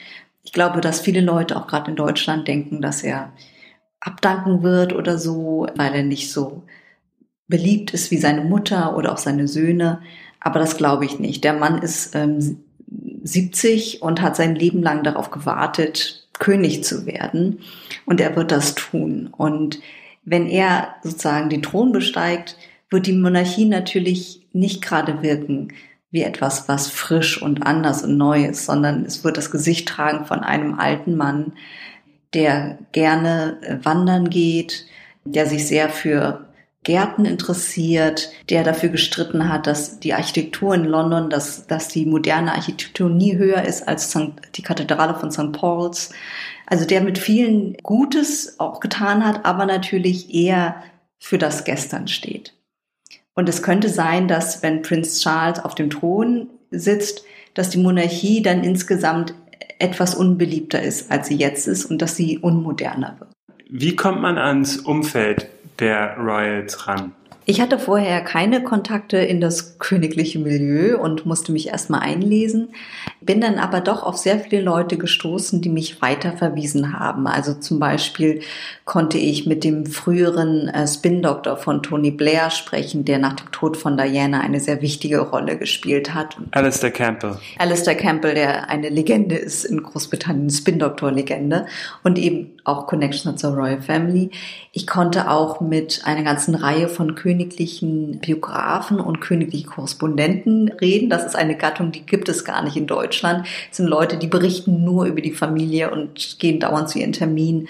Ich 0.45 0.53
glaube, 0.53 0.79
dass 0.79 1.01
viele 1.01 1.21
Leute 1.21 1.57
auch 1.57 1.67
gerade 1.67 1.89
in 1.91 1.97
Deutschland 1.97 2.47
denken, 2.47 2.81
dass 2.81 3.03
er 3.03 3.33
abdanken 4.05 4.63
wird 4.63 4.93
oder 4.93 5.17
so, 5.17 5.67
weil 5.75 5.93
er 5.93 6.03
nicht 6.03 6.31
so 6.31 6.63
beliebt 7.47 7.93
ist 7.93 8.11
wie 8.11 8.17
seine 8.17 8.41
Mutter 8.41 8.95
oder 8.95 9.11
auch 9.11 9.17
seine 9.17 9.47
Söhne. 9.47 10.01
Aber 10.39 10.59
das 10.59 10.77
glaube 10.77 11.05
ich 11.05 11.19
nicht. 11.19 11.43
Der 11.43 11.53
Mann 11.53 11.81
ist 11.81 12.15
ähm, 12.15 12.63
70 13.23 14.01
und 14.01 14.21
hat 14.21 14.35
sein 14.35 14.55
Leben 14.55 14.81
lang 14.81 15.03
darauf 15.03 15.31
gewartet, 15.31 16.27
König 16.37 16.83
zu 16.83 17.05
werden. 17.05 17.59
Und 18.05 18.21
er 18.21 18.35
wird 18.35 18.51
das 18.51 18.75
tun. 18.75 19.29
Und 19.35 19.79
wenn 20.23 20.47
er 20.47 20.95
sozusagen 21.03 21.49
den 21.49 21.63
Thron 21.63 21.91
besteigt, 21.91 22.57
wird 22.89 23.07
die 23.07 23.13
Monarchie 23.13 23.65
natürlich 23.65 24.45
nicht 24.53 24.83
gerade 24.83 25.23
wirken 25.23 25.73
wie 26.11 26.21
etwas, 26.21 26.69
was 26.69 26.87
frisch 26.87 27.41
und 27.41 27.65
anders 27.65 28.03
und 28.03 28.17
neu 28.17 28.45
ist, 28.45 28.65
sondern 28.65 29.03
es 29.03 29.23
wird 29.23 29.37
das 29.37 29.51
Gesicht 29.51 29.87
tragen 29.87 30.25
von 30.25 30.39
einem 30.39 30.79
alten 30.79 31.17
Mann, 31.17 31.53
der 32.35 32.77
gerne 32.91 33.57
äh, 33.61 33.83
wandern 33.83 34.29
geht, 34.29 34.85
der 35.23 35.47
sich 35.47 35.67
sehr 35.67 35.89
für 35.89 36.45
Gärten 36.83 37.25
interessiert, 37.25 38.29
der 38.49 38.63
dafür 38.63 38.89
gestritten 38.89 39.49
hat, 39.49 39.65
dass 39.65 39.99
die 39.99 40.13
Architektur 40.13 40.75
in 40.75 40.85
London, 40.85 41.31
dass, 41.31 41.65
dass 41.65 41.87
die 41.87 42.05
moderne 42.05 42.53
Architektur 42.53 43.09
nie 43.09 43.37
höher 43.37 43.63
ist 43.63 43.87
als 43.87 44.15
die 44.55 44.61
Kathedrale 44.61 45.15
von 45.15 45.31
St. 45.31 45.51
Paul's. 45.51 46.11
Also 46.67 46.85
der 46.85 47.01
mit 47.01 47.17
vielen 47.17 47.75
Gutes 47.81 48.59
auch 48.59 48.79
getan 48.79 49.25
hat, 49.25 49.45
aber 49.45 49.65
natürlich 49.65 50.33
eher 50.33 50.83
für 51.17 51.39
das 51.39 51.63
Gestern 51.63 52.07
steht. 52.07 52.53
Und 53.33 53.49
es 53.49 53.63
könnte 53.63 53.89
sein, 53.89 54.27
dass 54.27 54.61
wenn 54.61 54.83
Prinz 54.83 55.21
Charles 55.21 55.59
auf 55.59 55.73
dem 55.73 55.89
Thron 55.89 56.49
sitzt, 56.69 57.23
dass 57.55 57.69
die 57.69 57.79
Monarchie 57.79 58.41
dann 58.41 58.63
insgesamt 58.63 59.33
etwas 59.79 60.15
unbeliebter 60.15 60.81
ist, 60.81 61.11
als 61.11 61.27
sie 61.27 61.35
jetzt 61.35 61.67
ist 61.67 61.85
und 61.85 62.01
dass 62.01 62.15
sie 62.15 62.39
unmoderner 62.39 63.15
wird. 63.19 63.31
Wie 63.69 63.95
kommt 63.95 64.21
man 64.21 64.37
ans 64.37 64.77
Umfeld 64.77 65.47
der 65.79 66.17
Royals 66.17 66.87
ran? 66.87 67.13
Ich 67.47 67.61
hatte 67.61 67.77
vorher 67.77 68.21
keine 68.21 68.63
Kontakte 68.63 69.17
in 69.17 69.39
das 69.39 69.77
königliche 69.77 70.39
Milieu 70.39 70.97
und 70.97 71.27
musste 71.27 71.51
mich 71.51 71.67
erstmal 71.67 71.99
einlesen, 72.01 72.69
bin 73.21 73.39
dann 73.39 73.59
aber 73.59 73.81
doch 73.81 74.01
auf 74.01 74.17
sehr 74.17 74.39
viele 74.39 74.63
Leute 74.63 74.97
gestoßen, 74.97 75.61
die 75.61 75.69
mich 75.69 76.01
weiter 76.01 76.31
verwiesen 76.31 76.99
haben. 76.99 77.27
Also 77.27 77.53
zum 77.53 77.79
Beispiel 77.79 78.41
konnte 78.83 79.19
ich 79.19 79.45
mit 79.45 79.63
dem 79.63 79.85
früheren 79.85 80.69
äh, 80.69 80.87
Spin-Doktor 80.87 81.57
von 81.57 81.83
Tony 81.83 82.09
Blair 82.09 82.49
sprechen, 82.49 83.05
der 83.05 83.19
nach 83.19 83.33
dem 83.33 83.51
Tod 83.51 83.77
von 83.77 83.95
Diana 83.95 84.41
eine 84.41 84.59
sehr 84.59 84.81
wichtige 84.81 85.19
Rolle 85.19 85.57
gespielt 85.57 86.15
hat. 86.15 86.37
Alistair 86.49 86.91
Campbell. 86.91 87.37
Alistair 87.59 87.95
Campbell, 87.95 88.33
der 88.33 88.69
eine 88.69 88.89
Legende 88.89 89.35
ist 89.35 89.65
in 89.65 89.83
Großbritannien, 89.83 90.49
Spin-Doktor-Legende 90.49 91.67
und 92.03 92.17
eben 92.17 92.53
auch 92.63 92.87
Connection 92.87 93.37
zur 93.37 93.53
Royal 93.53 93.83
Family. 93.83 94.31
Ich 94.71 94.87
konnte 94.87 95.29
auch 95.29 95.61
mit 95.61 96.01
einer 96.05 96.23
ganzen 96.23 96.55
Reihe 96.55 96.87
von 96.87 97.13
Königen 97.13 97.34
königlichen 97.35 98.19
Biografen 98.19 98.99
und 98.99 99.19
königlichen 99.19 99.69
Korrespondenten 99.69 100.69
reden. 100.79 101.09
Das 101.09 101.25
ist 101.25 101.35
eine 101.35 101.57
Gattung, 101.57 101.91
die 101.91 102.05
gibt 102.05 102.29
es 102.29 102.45
gar 102.45 102.63
nicht 102.63 102.77
in 102.77 102.87
Deutschland. 102.87 103.45
Es 103.69 103.77
sind 103.77 103.87
Leute, 103.87 104.17
die 104.17 104.27
berichten 104.27 104.83
nur 104.85 105.05
über 105.05 105.21
die 105.21 105.33
Familie 105.33 105.91
und 105.91 106.39
gehen 106.39 106.61
dauernd 106.61 106.89
zu 106.89 106.99
ihren 106.99 107.11
Terminen 107.11 107.67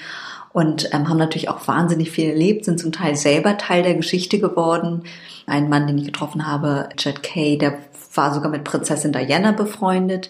und 0.54 0.90
ähm, 0.94 1.10
haben 1.10 1.18
natürlich 1.18 1.50
auch 1.50 1.68
wahnsinnig 1.68 2.12
viel 2.12 2.30
erlebt, 2.30 2.66
sind 2.66 2.80
zum 2.80 2.92
Teil 2.92 3.16
selber 3.16 3.58
Teil 3.58 3.82
der 3.82 3.96
Geschichte 3.96 4.40
geworden. 4.40 5.04
Ein 5.48 5.68
Mann, 5.68 5.88
den 5.88 5.98
ich 5.98 6.06
getroffen 6.06 6.48
habe, 6.48 6.90
Chad 6.96 7.24
Kay, 7.24 7.58
der 7.58 7.80
war 8.14 8.34
sogar 8.34 8.52
mit 8.52 8.64
Prinzessin 8.64 9.12
Diana 9.12 9.52
befreundet. 9.52 10.30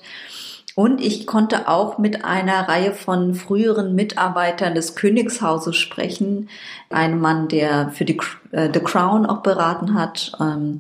Und 0.76 1.00
ich 1.00 1.26
konnte 1.26 1.70
auch 1.70 1.98
mit 1.98 2.26
einer 2.26 2.68
Reihe 2.68 2.92
von 2.92 3.34
früheren 3.34 3.96
Mitarbeitern 3.96 4.76
des 4.76 4.96
Königshauses 4.96 5.78
sprechen. 5.78 6.50
Ein 6.90 7.20
Mann, 7.20 7.48
der 7.48 7.90
für 7.92 8.04
die 8.04 8.20
äh, 8.52 8.70
The 8.74 8.82
Crown 8.82 9.26
auch 9.26 9.42
beraten 9.42 9.94
hat 9.94 10.34
ähm, 10.42 10.80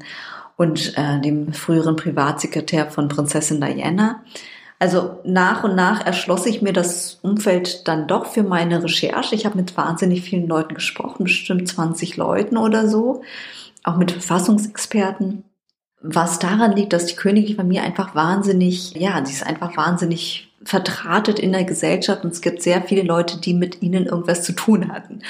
und 0.57 0.97
äh, 0.97 1.21
dem 1.21 1.53
früheren 1.53 1.95
Privatsekretär 1.95 2.91
von 2.91 3.07
Prinzessin 3.07 3.61
Diana. 3.61 4.21
Also 4.79 5.19
nach 5.23 5.63
und 5.63 5.75
nach 5.75 6.05
erschloss 6.05 6.45
ich 6.45 6.61
mir 6.61 6.73
das 6.73 7.19
Umfeld 7.21 7.87
dann 7.87 8.09
doch 8.09 8.25
für 8.25 8.43
meine 8.43 8.83
Recherche. 8.83 9.33
Ich 9.33 9.45
habe 9.45 9.57
mit 9.57 9.77
wahnsinnig 9.77 10.21
vielen 10.21 10.47
Leuten 10.47 10.75
gesprochen, 10.75 11.23
bestimmt 11.23 11.69
20 11.69 12.17
Leuten 12.17 12.57
oder 12.57 12.89
so, 12.89 13.21
auch 13.85 13.95
mit 13.95 14.11
Verfassungsexperten 14.11 15.45
was 16.07 16.39
daran 16.39 16.75
liegt, 16.75 16.93
dass 16.93 17.07
die 17.07 17.15
königliche 17.15 17.55
Familie 17.55 17.83
einfach 17.83 18.15
wahnsinnig, 18.15 18.93
ja, 18.95 19.23
sie 19.25 19.33
ist 19.33 19.45
einfach 19.45 19.75
wahnsinnig 19.75 20.51
vertratet 20.63 21.39
in 21.39 21.51
der 21.51 21.63
Gesellschaft 21.63 22.23
und 22.23 22.33
es 22.33 22.41
gibt 22.41 22.61
sehr 22.61 22.81
viele 22.81 23.03
Leute, 23.03 23.39
die 23.39 23.53
mit 23.53 23.81
ihnen 23.81 24.05
irgendwas 24.05 24.43
zu 24.43 24.53
tun 24.53 24.91
hatten. 24.91 25.21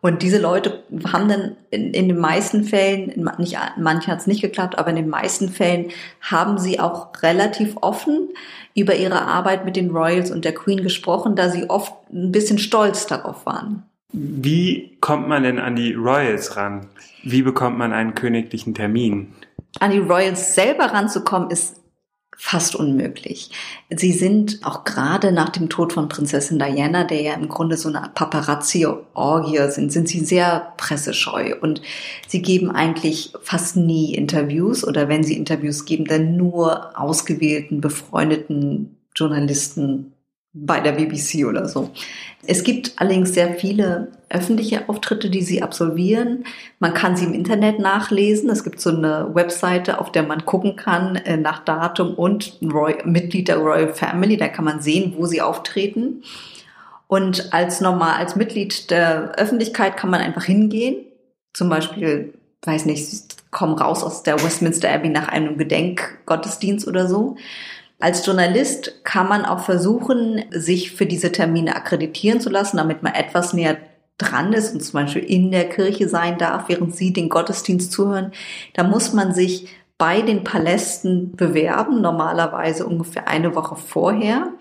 Und 0.00 0.22
diese 0.22 0.38
Leute 0.38 0.84
haben 1.12 1.28
dann 1.28 1.56
in, 1.70 1.92
in 1.92 2.08
den 2.08 2.18
meisten 2.18 2.64
Fällen, 2.64 3.08
in, 3.08 3.28
nicht, 3.38 3.58
manche 3.78 4.10
hat 4.10 4.20
es 4.20 4.26
nicht 4.26 4.40
geklappt, 4.40 4.78
aber 4.78 4.90
in 4.90 4.96
den 4.96 5.08
meisten 5.08 5.48
Fällen 5.48 5.86
haben 6.20 6.58
sie 6.58 6.78
auch 6.78 7.08
relativ 7.22 7.76
offen 7.80 8.28
über 8.74 8.94
ihre 8.94 9.22
Arbeit 9.22 9.64
mit 9.64 9.76
den 9.76 9.90
Royals 9.90 10.30
und 10.30 10.44
der 10.44 10.54
Queen 10.54 10.82
gesprochen, 10.82 11.34
da 11.34 11.50
sie 11.50 11.68
oft 11.68 11.92
ein 12.12 12.30
bisschen 12.30 12.58
stolz 12.58 13.06
darauf 13.06 13.44
waren. 13.44 13.82
Wie 14.12 14.96
kommt 15.00 15.28
man 15.28 15.42
denn 15.42 15.58
an 15.58 15.74
die 15.74 15.94
Royals 15.94 16.56
ran? 16.56 16.86
Wie 17.24 17.42
bekommt 17.42 17.76
man 17.76 17.92
einen 17.92 18.14
königlichen 18.14 18.74
Termin? 18.74 19.34
An 19.80 19.90
die 19.90 19.98
Royals 19.98 20.54
selber 20.54 20.86
ranzukommen, 20.86 21.50
ist 21.50 21.76
fast 22.40 22.76
unmöglich. 22.76 23.50
Sie 23.90 24.12
sind 24.12 24.60
auch 24.62 24.84
gerade 24.84 25.32
nach 25.32 25.48
dem 25.48 25.68
Tod 25.68 25.92
von 25.92 26.08
Prinzessin 26.08 26.60
Diana, 26.60 27.02
der 27.02 27.20
ja 27.20 27.34
im 27.34 27.48
Grunde 27.48 27.76
so 27.76 27.88
eine 27.88 28.10
Paparazzi-Orgie 28.14 29.70
sind, 29.72 29.92
sind 29.92 30.08
sie 30.08 30.20
sehr 30.20 30.72
pressescheu 30.76 31.56
und 31.60 31.82
sie 32.28 32.40
geben 32.40 32.70
eigentlich 32.70 33.32
fast 33.42 33.76
nie 33.76 34.14
Interviews 34.14 34.86
oder 34.86 35.08
wenn 35.08 35.24
sie 35.24 35.36
Interviews 35.36 35.84
geben, 35.84 36.04
dann 36.04 36.36
nur 36.36 36.96
ausgewählten, 36.98 37.80
befreundeten 37.80 38.96
Journalisten 39.16 40.12
bei 40.52 40.80
der 40.80 40.92
BBC 40.92 41.46
oder 41.46 41.68
so. 41.68 41.90
Es 42.46 42.64
gibt 42.64 42.92
allerdings 42.96 43.34
sehr 43.34 43.54
viele 43.54 44.12
öffentliche 44.30 44.88
Auftritte, 44.88 45.30
die 45.30 45.42
sie 45.42 45.62
absolvieren. 45.62 46.44
Man 46.78 46.94
kann 46.94 47.16
sie 47.16 47.26
im 47.26 47.34
Internet 47.34 47.78
nachlesen. 47.78 48.48
Es 48.50 48.64
gibt 48.64 48.80
so 48.80 48.90
eine 48.90 49.34
Webseite, 49.34 50.00
auf 50.00 50.10
der 50.10 50.22
man 50.22 50.46
gucken 50.46 50.76
kann 50.76 51.16
äh, 51.16 51.36
nach 51.36 51.64
Datum 51.64 52.14
und 52.14 52.60
Mitglied 52.60 53.48
der 53.48 53.58
Royal 53.58 53.92
Family. 53.92 54.36
Da 54.36 54.48
kann 54.48 54.64
man 54.64 54.80
sehen, 54.80 55.14
wo 55.16 55.26
sie 55.26 55.42
auftreten. 55.42 56.22
Und 57.06 57.52
als 57.52 57.80
normal, 57.80 58.18
als 58.18 58.36
Mitglied 58.36 58.90
der 58.90 59.32
Öffentlichkeit 59.36 59.96
kann 59.96 60.10
man 60.10 60.20
einfach 60.20 60.44
hingehen. 60.44 61.06
Zum 61.54 61.68
Beispiel, 61.68 62.34
weiß 62.62 62.84
nicht, 62.86 63.50
kommen 63.50 63.78
raus 63.78 64.04
aus 64.04 64.22
der 64.22 64.42
Westminster 64.42 64.90
Abbey 64.90 65.08
nach 65.08 65.28
einem 65.28 65.56
Gedenkgottesdienst 65.56 66.86
oder 66.86 67.08
so. 67.08 67.36
Als 68.00 68.24
Journalist 68.24 69.04
kann 69.04 69.28
man 69.28 69.44
auch 69.44 69.60
versuchen, 69.60 70.44
sich 70.50 70.92
für 70.92 71.06
diese 71.06 71.32
Termine 71.32 71.74
akkreditieren 71.74 72.40
zu 72.40 72.48
lassen, 72.48 72.76
damit 72.76 73.02
man 73.02 73.14
etwas 73.14 73.52
näher 73.52 73.76
dran 74.18 74.52
ist 74.52 74.74
und 74.74 74.80
zum 74.82 75.00
Beispiel 75.00 75.24
in 75.24 75.50
der 75.50 75.68
Kirche 75.68 76.08
sein 76.08 76.38
darf, 76.38 76.68
während 76.68 76.94
Sie 76.94 77.12
den 77.12 77.28
Gottesdienst 77.28 77.90
zuhören. 77.90 78.32
Da 78.74 78.84
muss 78.84 79.12
man 79.12 79.32
sich 79.32 79.68
bei 79.96 80.22
den 80.22 80.44
Palästen 80.44 81.34
bewerben, 81.34 82.00
normalerweise 82.00 82.86
ungefähr 82.86 83.26
eine 83.26 83.56
Woche 83.56 83.74
vorher. 83.74 84.52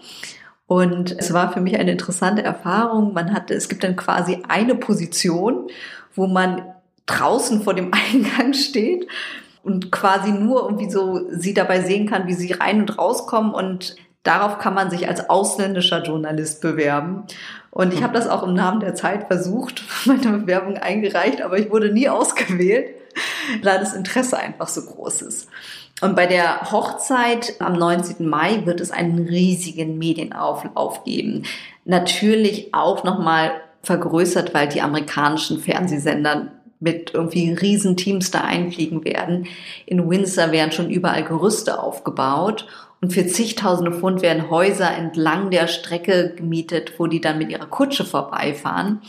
Und 0.65 1.15
es 1.17 1.32
war 1.32 1.53
für 1.53 1.62
mich 1.62 1.79
eine 1.79 1.91
interessante 1.91 2.44
Erfahrung. 2.44 3.13
Man 3.13 3.34
hatte, 3.34 3.53
es 3.53 3.70
gibt 3.70 3.84
dann 3.84 3.96
quasi 3.96 4.39
eine 4.48 4.75
Position, 4.75 5.67
wo 6.15 6.25
man 6.25 6.63
draußen 7.06 7.62
vor 7.62 7.75
dem 7.75 7.91
Eingang 8.13 8.53
steht 8.53 9.08
und 9.67 9.91
quasi 9.91 10.31
nur 10.31 10.63
irgendwie 10.63 10.89
so 10.89 11.29
sie 11.29 11.53
dabei 11.53 11.81
sehen 11.81 12.07
kann, 12.09 12.25
wie 12.25 12.33
sie 12.33 12.53
rein 12.53 12.79
und 12.79 12.97
rauskommen 12.97 13.53
und 13.53 13.97
darauf 14.24 14.59
kann 14.59 14.74
man 14.74 14.89
sich 14.89 15.09
als 15.09 15.29
ausländischer 15.29 16.03
Journalist 16.03 16.62
bewerben. 16.62 17.24
Und 17.69 17.93
ich 17.93 18.01
habe 18.01 18.13
das 18.13 18.27
auch 18.29 18.43
im 18.43 18.53
Namen 18.53 18.79
der 18.79 18.95
Zeit 18.95 19.27
versucht, 19.27 19.83
meine 20.05 20.38
Bewerbung 20.39 20.77
eingereicht, 20.77 21.41
aber 21.41 21.59
ich 21.59 21.69
wurde 21.69 21.91
nie 21.91 22.07
ausgewählt, 22.07 22.95
da 23.62 23.77
das 23.77 23.93
Interesse 23.93 24.38
einfach 24.38 24.69
so 24.69 24.83
groß 24.86 25.21
ist. 25.24 25.50
Und 26.00 26.15
bei 26.15 26.27
der 26.27 26.71
Hochzeit 26.71 27.55
am 27.59 27.74
19. 27.74 28.27
Mai 28.27 28.65
wird 28.65 28.79
es 28.79 28.91
einen 28.91 29.27
riesigen 29.27 29.97
Medienauflauf 29.97 31.03
geben. 31.03 31.43
Natürlich 31.86 32.74
auch 32.74 33.03
nochmal 33.03 33.51
vergrößert, 33.81 34.53
weil 34.53 34.69
die 34.69 34.81
amerikanischen 34.81 35.59
Fernsehsender 35.59 36.51
mit 36.79 37.13
irgendwie 37.13 37.53
Riesenteams 37.53 38.31
da 38.31 38.41
einfliegen 38.41 39.03
werden. 39.03 39.48
In 39.86 40.10
Windsor 40.10 40.51
werden 40.51 40.72
schon 40.72 40.89
überall 40.89 41.24
Gerüste 41.24 41.81
aufgebaut 41.81 42.67
und 43.01 43.13
für 43.13 43.27
zigtausende 43.27 43.91
Pfund 43.91 44.22
werden 44.22 44.50
Häuser 44.50 44.91
entlang 44.91 45.51
der 45.51 45.67
Strecke 45.67 46.34
gemietet, 46.36 46.93
wo 46.98 47.07
die 47.07 47.22
dann 47.22 47.38
mit 47.38 47.50
ihrer 47.50 47.67
Kutsche 47.67 48.05
vorbeifahren. 48.05 49.01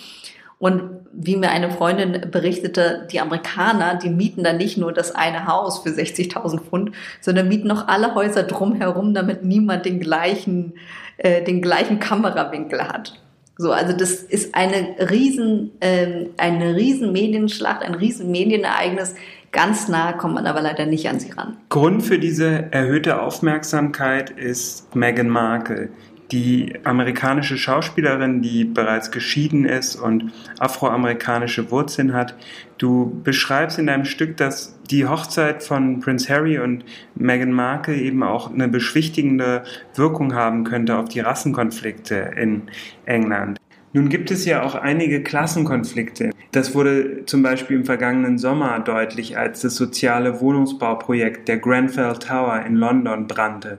Und 0.59 1.07
wie 1.13 1.37
mir 1.37 1.51
eine 1.51 1.71
Freundin 1.71 2.31
berichtete, 2.33 3.07
die 3.13 3.21
Amerikaner, 3.21 3.95
die 3.95 4.11
mieten 4.11 4.43
dann 4.43 4.57
nicht 4.57 4.77
nur 4.77 4.93
das 4.93 5.15
eine 5.15 5.47
Haus 5.47 5.79
für 5.79 5.91
60.000 5.91 6.61
Pfund, 6.61 6.93
sondern 7.21 7.49
mieten 7.49 7.69
noch 7.69 7.87
alle 7.87 8.15
Häuser 8.15 8.43
drumherum, 8.43 9.15
damit 9.15 9.45
niemand 9.45 9.87
den 9.87 10.01
gleichen, 10.01 10.75
äh, 11.17 11.45
den 11.45 11.63
gleichen 11.63 12.01
Kamerawinkel 12.01 12.89
hat. 12.89 13.15
So, 13.61 13.73
also 13.73 13.93
das 13.93 14.13
ist 14.13 14.55
eine 14.55 14.95
riesen, 15.11 15.73
ähm, 15.81 16.31
eine 16.37 16.77
riesen 16.77 17.11
Medienschlacht, 17.11 17.83
ein 17.83 17.97
riesen 17.97 18.31
Medienereignis. 18.31 19.17
Ganz 19.51 19.89
nah 19.89 20.13
kommt 20.13 20.35
man 20.35 20.47
aber 20.47 20.63
leider 20.63 20.87
nicht 20.87 21.09
an 21.09 21.19
sie 21.19 21.33
ran. 21.33 21.57
Grund 21.69 22.05
für 22.05 22.21
diese 22.21 22.69
erhöhte 22.71 23.21
Aufmerksamkeit 23.21 24.31
ist 24.31 24.95
Meghan 24.95 25.29
Markle 25.29 25.89
die 26.31 26.75
amerikanische 26.85 27.57
Schauspielerin, 27.57 28.43
die 28.43 28.65
bereits 28.65 29.11
geschieden 29.11 29.65
ist 29.65 29.97
und 29.97 30.33
afroamerikanische 30.59 31.71
Wurzeln 31.71 32.13
hat. 32.13 32.35
Du 32.77 33.21
beschreibst 33.25 33.79
in 33.79 33.87
deinem 33.87 34.05
Stück, 34.05 34.37
dass 34.37 34.79
die 34.91 35.07
Hochzeit 35.07 35.63
von 35.63 36.01
Prince 36.01 36.29
Harry 36.33 36.59
und 36.59 36.85
Meghan 37.15 37.53
Markle 37.53 37.97
eben 37.97 38.23
auch 38.23 38.53
eine 38.53 38.69
beschwichtigende 38.69 39.63
Wirkung 39.95 40.35
haben 40.35 40.65
könnte 40.65 40.97
auf 40.97 41.09
die 41.09 41.21
Rassenkonflikte 41.21 42.33
in 42.37 42.63
England. 43.07 43.59
Nun 43.95 44.11
gibt 44.11 44.31
es 44.31 44.45
ja 44.45 44.63
auch 44.63 44.75
einige 44.75 45.23
Klassenkonflikte. 45.23 46.31
Das 46.53 46.75
wurde 46.75 47.25
zum 47.25 47.43
Beispiel 47.43 47.79
im 47.79 47.85
vergangenen 47.87 48.37
Sommer 48.37 48.79
deutlich, 48.81 49.39
als 49.39 49.63
das 49.63 49.77
soziale 49.77 50.41
Wohnungsbauprojekt 50.41 51.49
der 51.49 51.57
Grenfell 51.57 52.15
Tower 52.19 52.63
in 52.67 52.75
London 52.75 53.27
brannte. 53.27 53.79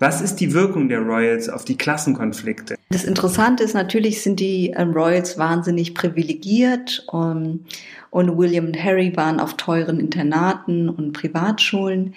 Was 0.00 0.22
ist 0.22 0.36
die 0.36 0.54
Wirkung 0.54 0.88
der 0.88 1.00
Royals 1.00 1.50
auf 1.50 1.66
die 1.66 1.76
Klassenkonflikte? 1.76 2.76
Das 2.88 3.04
Interessante 3.04 3.62
ist, 3.62 3.74
natürlich 3.74 4.22
sind 4.22 4.40
die 4.40 4.72
ähm, 4.74 4.92
Royals 4.92 5.36
wahnsinnig 5.36 5.94
privilegiert 5.94 7.04
um, 7.08 7.20
ähm, 7.20 7.64
und 8.08 8.36
William 8.36 8.66
und 8.66 8.82
Harry 8.82 9.14
waren 9.14 9.38
auf 9.38 9.54
teuren 9.54 10.00
Internaten 10.00 10.88
und 10.88 11.12
Privatschulen. 11.12 12.14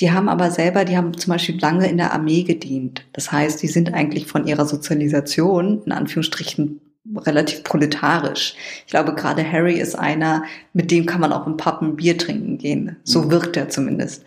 Die 0.00 0.12
haben 0.12 0.28
aber 0.30 0.50
selber, 0.50 0.86
die 0.86 0.96
haben 0.96 1.12
zum 1.18 1.32
Beispiel 1.32 1.58
lange 1.60 1.86
in 1.88 1.98
der 1.98 2.14
Armee 2.14 2.44
gedient. 2.44 3.04
Das 3.12 3.30
heißt, 3.30 3.60
die 3.62 3.68
sind 3.68 3.92
eigentlich 3.92 4.26
von 4.26 4.46
ihrer 4.46 4.64
Sozialisation 4.64 5.82
in 5.84 5.92
Anführungsstrichen 5.92 6.80
relativ 7.16 7.62
proletarisch. 7.64 8.54
Ich 8.86 8.92
glaube, 8.92 9.14
gerade 9.14 9.44
Harry 9.50 9.74
ist 9.74 9.98
einer, 9.98 10.44
mit 10.72 10.90
dem 10.90 11.04
kann 11.04 11.20
man 11.20 11.32
auch 11.32 11.46
im 11.46 11.58
Pub 11.58 11.82
ein 11.82 11.96
Bier 11.96 12.16
trinken 12.16 12.56
gehen. 12.56 12.96
So 13.02 13.24
mhm. 13.24 13.30
wirkt 13.32 13.56
er 13.56 13.68
zumindest. 13.68 14.24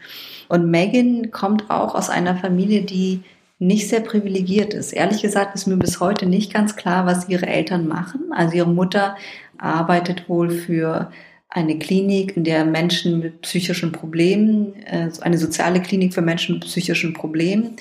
Und 0.47 0.69
Megan 0.69 1.31
kommt 1.31 1.69
auch 1.69 1.95
aus 1.95 2.09
einer 2.09 2.35
Familie, 2.35 2.83
die 2.83 3.21
nicht 3.59 3.89
sehr 3.89 4.01
privilegiert 4.01 4.73
ist. 4.73 4.93
Ehrlich 4.93 5.21
gesagt 5.21 5.55
ist 5.55 5.65
mir 5.65 5.77
bis 5.77 5.99
heute 5.99 6.27
nicht 6.27 6.53
ganz 6.53 6.75
klar, 6.75 7.05
was 7.05 7.27
ihre 7.27 7.47
Eltern 7.47 7.87
machen. 7.87 8.31
Also 8.31 8.55
ihre 8.55 8.69
Mutter 8.69 9.17
arbeitet 9.57 10.29
wohl 10.29 10.51
für 10.51 11.11
eine 11.49 11.79
Klinik, 11.79 12.37
in 12.37 12.43
der 12.43 12.65
Menschen 12.65 13.19
mit 13.19 13.41
psychischen 13.41 13.91
Problemen, 13.91 14.75
äh, 14.85 15.09
eine 15.21 15.37
soziale 15.37 15.81
Klinik 15.81 16.13
für 16.13 16.21
Menschen 16.21 16.55
mit 16.55 16.65
psychischen 16.65 17.13
Problemen. 17.13 17.77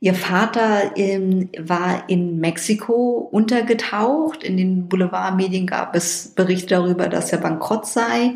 Ihr 0.00 0.14
Vater 0.14 0.96
ähm, 0.96 1.48
war 1.58 2.08
in 2.08 2.38
Mexiko 2.40 3.28
untergetaucht. 3.30 4.42
In 4.42 4.56
den 4.56 4.88
Boulevardmedien 4.88 5.66
gab 5.66 5.94
es 5.94 6.32
Berichte 6.34 6.74
darüber, 6.74 7.08
dass 7.08 7.32
er 7.32 7.38
bankrott 7.38 7.86
sei. 7.86 8.32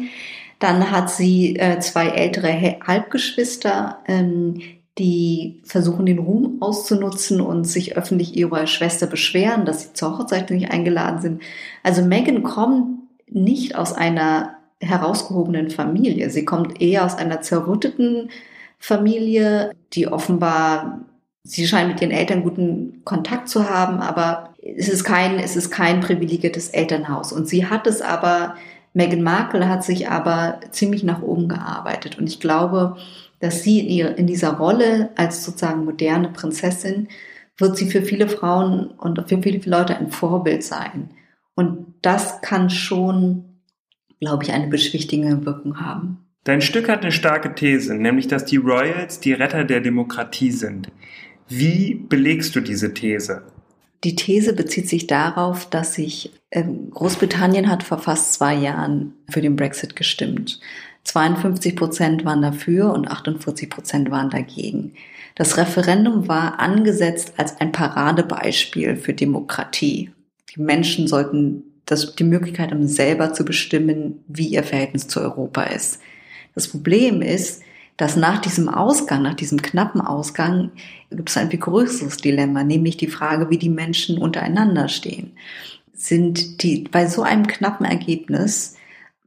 Dann 0.58 0.90
hat 0.90 1.10
sie 1.10 1.56
äh, 1.56 1.78
zwei 1.80 2.08
ältere 2.08 2.78
Halbgeschwister, 2.86 3.98
ähm, 4.06 4.60
die 4.98 5.60
versuchen, 5.64 6.06
den 6.06 6.18
Ruhm 6.18 6.56
auszunutzen 6.60 7.40
und 7.40 7.64
sich 7.64 7.96
öffentlich 7.96 8.36
ihrer 8.36 8.66
Schwester 8.66 9.06
beschweren, 9.06 9.64
dass 9.64 9.82
sie 9.82 9.92
zur 9.92 10.18
Hochzeit 10.18 10.50
nicht 10.50 10.70
eingeladen 10.70 11.20
sind. 11.20 11.42
Also 11.84 12.02
Megan 12.02 12.42
kommt 12.42 12.98
nicht 13.28 13.76
aus 13.76 13.92
einer 13.92 14.56
herausgehobenen 14.80 15.70
Familie. 15.70 16.30
Sie 16.30 16.44
kommt 16.44 16.80
eher 16.80 17.04
aus 17.04 17.16
einer 17.16 17.40
zerrütteten 17.40 18.30
Familie, 18.78 19.72
die 19.92 20.08
offenbar, 20.08 21.04
sie 21.42 21.66
scheint 21.66 21.88
mit 21.88 22.00
ihren 22.00 22.12
Eltern 22.12 22.42
guten 22.42 23.02
Kontakt 23.04 23.48
zu 23.48 23.68
haben, 23.68 24.00
aber 24.00 24.54
es 24.62 24.88
ist 24.88 25.04
kein, 25.04 25.38
es 25.38 25.56
ist 25.56 25.70
kein 25.70 26.00
privilegiertes 26.00 26.68
Elternhaus. 26.70 27.32
Und 27.32 27.48
sie 27.48 27.66
hat 27.66 27.86
es 27.86 28.02
aber, 28.02 28.54
Meghan 28.94 29.22
Markle 29.22 29.68
hat 29.68 29.84
sich 29.84 30.08
aber 30.08 30.60
ziemlich 30.70 31.04
nach 31.04 31.22
oben 31.22 31.48
gearbeitet. 31.48 32.18
Und 32.18 32.26
ich 32.26 32.40
glaube, 32.40 32.96
dass 33.40 33.62
sie 33.62 33.80
in, 33.80 33.88
ihre, 33.88 34.08
in 34.10 34.26
dieser 34.26 34.54
Rolle 34.54 35.10
als 35.16 35.44
sozusagen 35.44 35.84
moderne 35.84 36.30
Prinzessin 36.30 37.08
wird 37.56 37.76
sie 37.76 37.90
für 37.90 38.02
viele 38.02 38.28
Frauen 38.28 38.88
und 38.88 39.28
für 39.28 39.42
viele 39.42 39.60
Leute 39.64 39.96
ein 39.96 40.10
Vorbild 40.10 40.62
sein. 40.62 41.10
Und 41.54 41.94
das 42.02 42.40
kann 42.40 42.70
schon, 42.70 43.44
glaube 44.20 44.44
ich, 44.44 44.52
eine 44.52 44.68
beschwichtigende 44.68 45.44
Wirkung 45.44 45.80
haben. 45.80 46.24
Dein 46.44 46.62
Stück 46.62 46.88
hat 46.88 47.02
eine 47.02 47.12
starke 47.12 47.54
These, 47.54 47.94
nämlich 47.94 48.28
dass 48.28 48.44
die 48.44 48.56
Royals 48.56 49.20
die 49.20 49.32
Retter 49.32 49.64
der 49.64 49.80
Demokratie 49.80 50.52
sind. 50.52 50.88
Wie 51.48 51.94
belegst 51.94 52.54
du 52.54 52.60
diese 52.60 52.94
These? 52.94 53.42
Die 54.04 54.14
These 54.14 54.52
bezieht 54.52 54.88
sich 54.88 55.06
darauf, 55.06 55.68
dass 55.68 55.94
sich 55.94 56.32
ähm, 56.50 56.90
Großbritannien 56.90 57.68
hat 57.68 57.82
vor 57.82 57.98
fast 57.98 58.34
zwei 58.34 58.54
Jahren 58.54 59.14
für 59.28 59.40
den 59.40 59.56
Brexit 59.56 59.96
gestimmt. 59.96 60.60
52 61.04 61.74
Prozent 61.74 62.24
waren 62.24 62.42
dafür 62.42 62.92
und 62.92 63.10
48 63.10 63.70
Prozent 63.70 64.10
waren 64.10 64.30
dagegen. 64.30 64.94
Das 65.34 65.56
Referendum 65.56 66.28
war 66.28 66.60
angesetzt 66.60 67.34
als 67.36 67.60
ein 67.60 67.72
Paradebeispiel 67.72 68.96
für 68.96 69.14
Demokratie. 69.14 70.10
Die 70.54 70.60
Menschen 70.60 71.08
sollten 71.08 71.62
das, 71.86 72.14
die 72.14 72.24
Möglichkeit 72.24 72.70
haben, 72.70 72.86
selber 72.86 73.32
zu 73.32 73.44
bestimmen, 73.44 74.22
wie 74.28 74.48
ihr 74.48 74.62
Verhältnis 74.62 75.08
zu 75.08 75.20
Europa 75.20 75.62
ist. 75.62 76.00
Das 76.54 76.68
Problem 76.68 77.22
ist, 77.22 77.62
dass 77.98 78.16
nach 78.16 78.40
diesem 78.40 78.70
Ausgang, 78.70 79.22
nach 79.22 79.34
diesem 79.34 79.60
knappen 79.60 80.00
Ausgang, 80.00 80.70
gibt 81.10 81.28
es 81.28 81.36
ein 81.36 81.50
viel 81.50 81.58
größeres 81.58 82.16
Dilemma, 82.16 82.64
nämlich 82.64 82.96
die 82.96 83.08
Frage, 83.08 83.50
wie 83.50 83.58
die 83.58 83.68
Menschen 83.68 84.16
untereinander 84.16 84.88
stehen. 84.88 85.32
Sind 85.92 86.62
die, 86.62 86.88
bei 86.90 87.06
so 87.06 87.22
einem 87.22 87.46
knappen 87.46 87.84
Ergebnis 87.84 88.76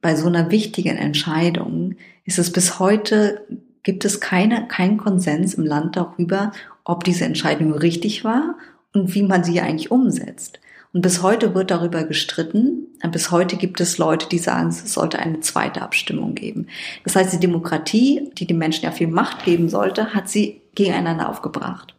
bei 0.02 0.16
so 0.16 0.28
einer 0.28 0.52
wichtigen 0.52 0.98
Entscheidung 0.98 1.96
ist 2.26 2.40
es 2.40 2.52
bis 2.52 2.80
heute, 2.80 3.46
gibt 3.84 4.04
es 4.04 4.20
keine, 4.20 4.68
keinen 4.68 4.98
Konsens 4.98 5.54
im 5.54 5.66
Land 5.66 5.96
darüber, 5.96 6.52
ob 6.84 7.04
diese 7.04 7.26
Entscheidung 7.26 7.74
richtig 7.74 8.24
war 8.24 8.58
und 8.94 9.14
wie 9.14 9.24
man 9.24 9.44
sie 9.44 9.62
eigentlich 9.62 9.92
umsetzt. 9.92 10.60
Und 10.94 11.02
bis 11.02 11.22
heute 11.22 11.56
wird 11.56 11.72
darüber 11.72 12.04
gestritten. 12.04 12.88
Bis 13.10 13.32
heute 13.32 13.56
gibt 13.56 13.82
es 13.82 13.98
Leute, 13.98 14.28
die 14.30 14.38
sagen, 14.38 14.70
es 14.70 14.94
sollte 14.94 15.20
eine 15.20 15.40
zweite 15.40 15.82
Abstimmung 15.82 16.36
geben. 16.36 16.68
Das 17.04 17.16
heißt, 17.16 17.34
die 17.34 17.40
Demokratie, 17.40 18.30
die 18.38 18.46
den 18.46 18.58
Menschen 18.58 18.86
ja 18.86 18.92
viel 18.92 19.08
Macht 19.08 19.44
geben 19.44 19.70
sollte, 19.70 20.14
hat 20.14 20.30
sie 20.30 20.62
gegeneinander 20.76 21.30
aufgebracht. 21.30 21.96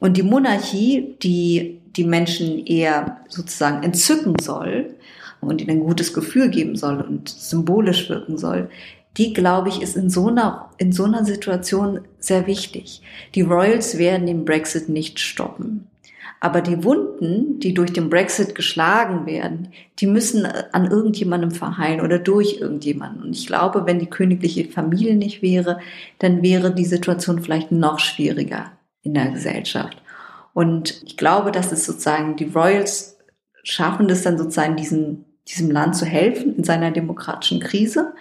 Und 0.00 0.16
die 0.16 0.22
Monarchie, 0.22 1.16
die 1.22 1.80
die 1.96 2.04
Menschen 2.04 2.66
eher 2.66 3.18
sozusagen 3.28 3.82
entzücken 3.82 4.36
soll, 4.40 4.94
und 5.42 5.60
ihnen 5.60 5.70
ein 5.70 5.80
gutes 5.80 6.14
Gefühl 6.14 6.48
geben 6.48 6.76
soll 6.76 7.00
und 7.00 7.28
symbolisch 7.28 8.08
wirken 8.08 8.38
soll, 8.38 8.70
die, 9.18 9.34
glaube 9.34 9.68
ich, 9.68 9.82
ist 9.82 9.96
in 9.96 10.08
so 10.08 10.28
einer, 10.28 10.70
in 10.78 10.92
so 10.92 11.04
einer 11.04 11.24
Situation 11.24 12.00
sehr 12.18 12.46
wichtig. 12.46 13.02
Die 13.34 13.42
Royals 13.42 13.98
werden 13.98 14.26
den 14.26 14.46
Brexit 14.46 14.88
nicht 14.88 15.18
stoppen. 15.18 15.88
Aber 16.44 16.60
die 16.60 16.82
Wunden, 16.82 17.60
die 17.60 17.72
durch 17.72 17.92
den 17.92 18.10
Brexit 18.10 18.56
geschlagen 18.56 19.26
werden, 19.26 19.68
die 20.00 20.08
müssen 20.08 20.44
an 20.44 20.90
irgendjemandem 20.90 21.52
verheilen 21.52 22.00
oder 22.00 22.18
durch 22.18 22.58
irgendjemanden. 22.60 23.22
Und 23.22 23.36
ich 23.36 23.46
glaube, 23.46 23.86
wenn 23.86 24.00
die 24.00 24.10
königliche 24.10 24.64
Familie 24.64 25.14
nicht 25.14 25.40
wäre, 25.40 25.78
dann 26.18 26.42
wäre 26.42 26.74
die 26.74 26.84
Situation 26.84 27.40
vielleicht 27.40 27.70
noch 27.70 28.00
schwieriger 28.00 28.72
in 29.02 29.14
der 29.14 29.30
Gesellschaft. 29.30 30.02
Und 30.52 31.00
ich 31.06 31.16
glaube, 31.16 31.52
dass 31.52 31.70
es 31.70 31.86
sozusagen 31.86 32.34
die 32.34 32.50
Royals 32.52 33.18
schaffen 33.62 34.08
das 34.08 34.22
dann 34.22 34.36
sozusagen 34.36 34.74
diesen 34.74 35.24
diesem 35.48 35.70
Land 35.70 35.96
zu 35.96 36.06
helfen 36.06 36.56
in 36.56 36.64
seiner 36.64 36.90
demokratischen 36.90 37.60
Krise, 37.60 38.14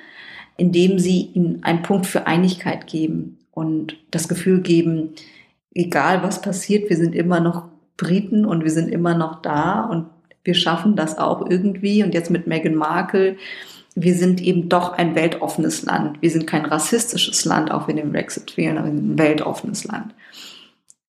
indem 0.57 0.99
sie 0.99 1.31
ihnen 1.33 1.63
einen 1.63 1.81
Punkt 1.81 2.05
für 2.05 2.27
Einigkeit 2.27 2.85
geben 2.85 3.39
und 3.49 3.97
das 4.11 4.27
Gefühl 4.27 4.61
geben, 4.61 5.13
egal 5.73 6.21
was 6.23 6.41
passiert, 6.41 6.89
wir 6.89 6.97
sind 6.97 7.15
immer 7.15 7.39
noch 7.39 7.70
Briten 8.01 8.45
und 8.45 8.63
wir 8.63 8.71
sind 8.71 8.89
immer 8.89 9.15
noch 9.15 9.41
da 9.43 9.81
und 9.81 10.07
wir 10.43 10.55
schaffen 10.55 10.95
das 10.95 11.19
auch 11.19 11.47
irgendwie. 11.47 12.03
Und 12.03 12.15
jetzt 12.15 12.31
mit 12.31 12.47
Meghan 12.47 12.73
Markle, 12.73 13.37
wir 13.93 14.15
sind 14.15 14.41
eben 14.41 14.69
doch 14.69 14.93
ein 14.93 15.13
weltoffenes 15.13 15.83
Land. 15.83 16.19
Wir 16.21 16.31
sind 16.31 16.47
kein 16.47 16.65
rassistisches 16.65 17.45
Land, 17.45 17.69
auch 17.71 17.87
wenn 17.87 17.97
im 17.97 18.11
Brexit 18.11 18.51
fehlen, 18.51 18.77
aber 18.77 18.87
wir 18.87 18.93
ein 18.93 19.17
weltoffenes 19.19 19.83
Land. 19.85 20.15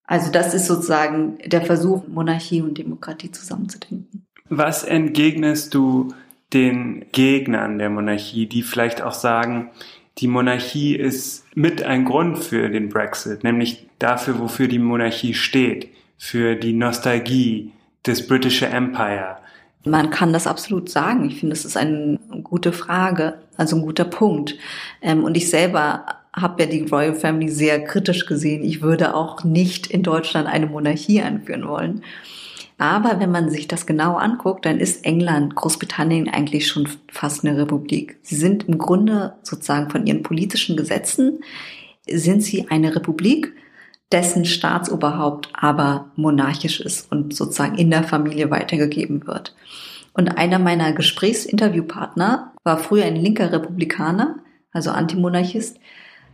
Also 0.04 0.30
das 0.30 0.52
ist 0.52 0.66
sozusagen 0.66 1.38
der 1.46 1.62
Versuch, 1.62 2.06
Monarchie 2.08 2.60
und 2.60 2.76
Demokratie 2.76 3.30
zusammenzudenken. 3.30 4.26
Was 4.50 4.84
entgegnest 4.84 5.72
du 5.72 6.08
den 6.52 7.06
Gegnern 7.12 7.78
der 7.78 7.88
Monarchie, 7.88 8.46
die 8.46 8.62
vielleicht 8.62 9.00
auch 9.00 9.14
sagen, 9.14 9.70
die 10.18 10.28
Monarchie 10.28 10.94
ist 10.94 11.46
mit 11.54 11.82
ein 11.82 12.04
Grund 12.04 12.38
für 12.38 12.68
den 12.68 12.90
Brexit, 12.90 13.44
nämlich 13.44 13.86
dafür, 13.98 14.38
wofür 14.38 14.68
die 14.68 14.78
Monarchie 14.78 15.32
steht, 15.32 15.88
für 16.18 16.54
die 16.56 16.72
Nostalgie 16.72 17.72
des 18.06 18.26
British 18.26 18.62
Empire. 18.62 19.36
Man 19.84 20.10
kann 20.10 20.32
das 20.32 20.46
absolut 20.46 20.88
sagen. 20.88 21.24
Ich 21.26 21.40
finde, 21.40 21.54
das 21.54 21.64
ist 21.64 21.76
eine 21.76 22.18
gute 22.42 22.72
Frage, 22.72 23.38
also 23.56 23.76
ein 23.76 23.82
guter 23.82 24.04
Punkt. 24.04 24.56
Ähm, 25.00 25.24
und 25.24 25.36
ich 25.36 25.50
selber 25.50 26.06
habe 26.34 26.62
ja 26.62 26.68
die 26.68 26.82
Royal 26.82 27.14
Family 27.14 27.48
sehr 27.48 27.82
kritisch 27.84 28.26
gesehen. 28.26 28.64
Ich 28.64 28.80
würde 28.80 29.14
auch 29.14 29.44
nicht 29.44 29.88
in 29.88 30.02
Deutschland 30.02 30.48
eine 30.48 30.66
Monarchie 30.66 31.20
einführen 31.20 31.66
wollen. 31.66 32.02
Aber 32.78 33.20
wenn 33.20 33.30
man 33.30 33.50
sich 33.50 33.68
das 33.68 33.86
genau 33.86 34.16
anguckt, 34.16 34.64
dann 34.66 34.80
ist 34.80 35.04
England, 35.04 35.54
Großbritannien 35.54 36.28
eigentlich 36.28 36.66
schon 36.66 36.88
fast 37.08 37.44
eine 37.44 37.56
Republik. 37.56 38.18
Sie 38.22 38.34
sind 38.34 38.68
im 38.68 38.78
Grunde 38.78 39.34
sozusagen 39.42 39.90
von 39.90 40.06
ihren 40.06 40.22
politischen 40.22 40.76
Gesetzen, 40.76 41.40
sind 42.08 42.42
sie 42.42 42.68
eine 42.70 42.96
Republik, 42.96 43.52
dessen 44.12 44.44
Staatsoberhaupt 44.44 45.48
aber 45.54 46.10
monarchisch 46.16 46.80
ist 46.80 47.10
und 47.10 47.34
sozusagen 47.34 47.78
in 47.78 47.90
der 47.90 48.04
Familie 48.04 48.50
weitergegeben 48.50 49.26
wird. 49.26 49.54
Und 50.12 50.36
einer 50.36 50.58
meiner 50.58 50.92
Gesprächsinterviewpartner 50.92 52.52
war 52.64 52.78
früher 52.78 53.04
ein 53.04 53.16
linker 53.16 53.50
Republikaner, 53.50 54.36
also 54.72 54.90
Antimonarchist, 54.90 55.78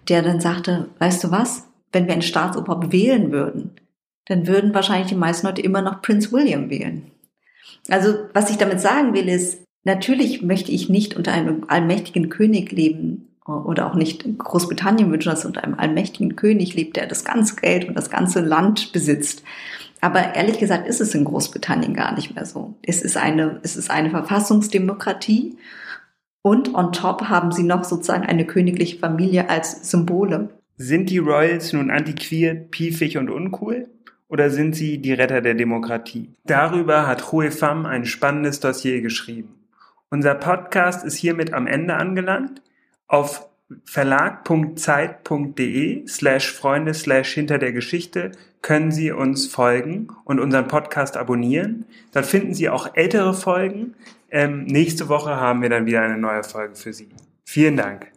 der 0.08 0.22
dann 0.22 0.40
sagte, 0.40 0.88
weißt 0.98 1.24
du 1.24 1.30
was, 1.30 1.68
wenn 1.92 2.06
wir 2.06 2.14
ein 2.14 2.22
Staatsoberhaupt 2.22 2.92
wählen 2.92 3.30
würden, 3.30 3.76
dann 4.26 4.46
würden 4.46 4.74
wahrscheinlich 4.74 5.08
die 5.08 5.14
meisten 5.14 5.46
Leute 5.46 5.62
immer 5.62 5.80
noch 5.80 6.02
Prince 6.02 6.32
William 6.32 6.70
wählen. 6.70 7.10
Also 7.88 8.14
was 8.34 8.50
ich 8.50 8.58
damit 8.58 8.80
sagen 8.80 9.14
will, 9.14 9.28
ist, 9.28 9.62
natürlich 9.84 10.42
möchte 10.42 10.72
ich 10.72 10.88
nicht 10.88 11.16
unter 11.16 11.32
einem 11.32 11.64
allmächtigen 11.68 12.28
König 12.28 12.72
leben 12.72 13.27
oder 13.48 13.86
auch 13.86 13.94
nicht 13.94 14.24
in 14.24 14.38
Großbritannien 14.38 15.10
wünschen, 15.10 15.30
dass 15.30 15.44
unter 15.44 15.64
einem 15.64 15.78
allmächtigen 15.78 16.36
König 16.36 16.74
lebt, 16.74 16.96
der 16.96 17.06
das 17.06 17.24
ganze 17.24 17.56
Geld 17.56 17.88
und 17.88 17.94
das 17.94 18.10
ganze 18.10 18.40
Land 18.40 18.92
besitzt. 18.92 19.42
Aber 20.00 20.34
ehrlich 20.34 20.58
gesagt 20.58 20.86
ist 20.86 21.00
es 21.00 21.14
in 21.14 21.24
Großbritannien 21.24 21.94
gar 21.94 22.14
nicht 22.14 22.34
mehr 22.34 22.44
so. 22.44 22.74
Es 22.82 23.02
ist 23.02 23.16
eine, 23.16 23.58
es 23.62 23.76
ist 23.76 23.90
eine 23.90 24.10
Verfassungsdemokratie 24.10 25.56
und 26.42 26.74
on 26.74 26.92
top 26.92 27.24
haben 27.24 27.50
sie 27.50 27.64
noch 27.64 27.84
sozusagen 27.84 28.24
eine 28.24 28.46
königliche 28.46 28.98
Familie 28.98 29.50
als 29.50 29.90
Symbole. 29.90 30.50
Sind 30.76 31.10
die 31.10 31.18
Royals 31.18 31.72
nun 31.72 31.90
antiquiert, 31.90 32.70
piefig 32.70 33.18
und 33.18 33.30
uncool? 33.30 33.88
oder 34.28 34.50
sind 34.50 34.76
sie 34.76 34.98
die 34.98 35.14
Retter 35.14 35.40
der 35.40 35.54
Demokratie? 35.54 36.34
Darüber 36.44 37.06
hat 37.06 37.32
Hue 37.32 37.50
Pham 37.50 37.86
ein 37.86 38.04
spannendes 38.04 38.60
Dossier 38.60 39.00
geschrieben. 39.00 39.54
Unser 40.10 40.34
Podcast 40.34 41.04
ist 41.04 41.16
hiermit 41.16 41.52
am 41.52 41.66
Ende 41.66 41.96
angelangt. 41.96 42.62
Auf 43.08 43.48
verlag.zeit.de 43.84 46.06
slash 46.06 46.52
Freunde 46.52 46.94
slash 46.94 47.34
hinter 47.34 47.58
der 47.58 47.72
Geschichte 47.72 48.32
können 48.62 48.90
Sie 48.90 49.12
uns 49.12 49.46
folgen 49.46 50.08
und 50.24 50.40
unseren 50.40 50.68
Podcast 50.68 51.16
abonnieren. 51.16 51.86
Dort 52.12 52.26
finden 52.26 52.54
Sie 52.54 52.68
auch 52.68 52.94
ältere 52.94 53.34
Folgen. 53.34 53.94
Ähm, 54.30 54.64
nächste 54.64 55.08
Woche 55.08 55.36
haben 55.36 55.62
wir 55.62 55.68
dann 55.68 55.86
wieder 55.86 56.02
eine 56.02 56.18
neue 56.18 56.44
Folge 56.44 56.74
für 56.74 56.92
Sie. 56.92 57.08
Vielen 57.44 57.76
Dank. 57.76 58.10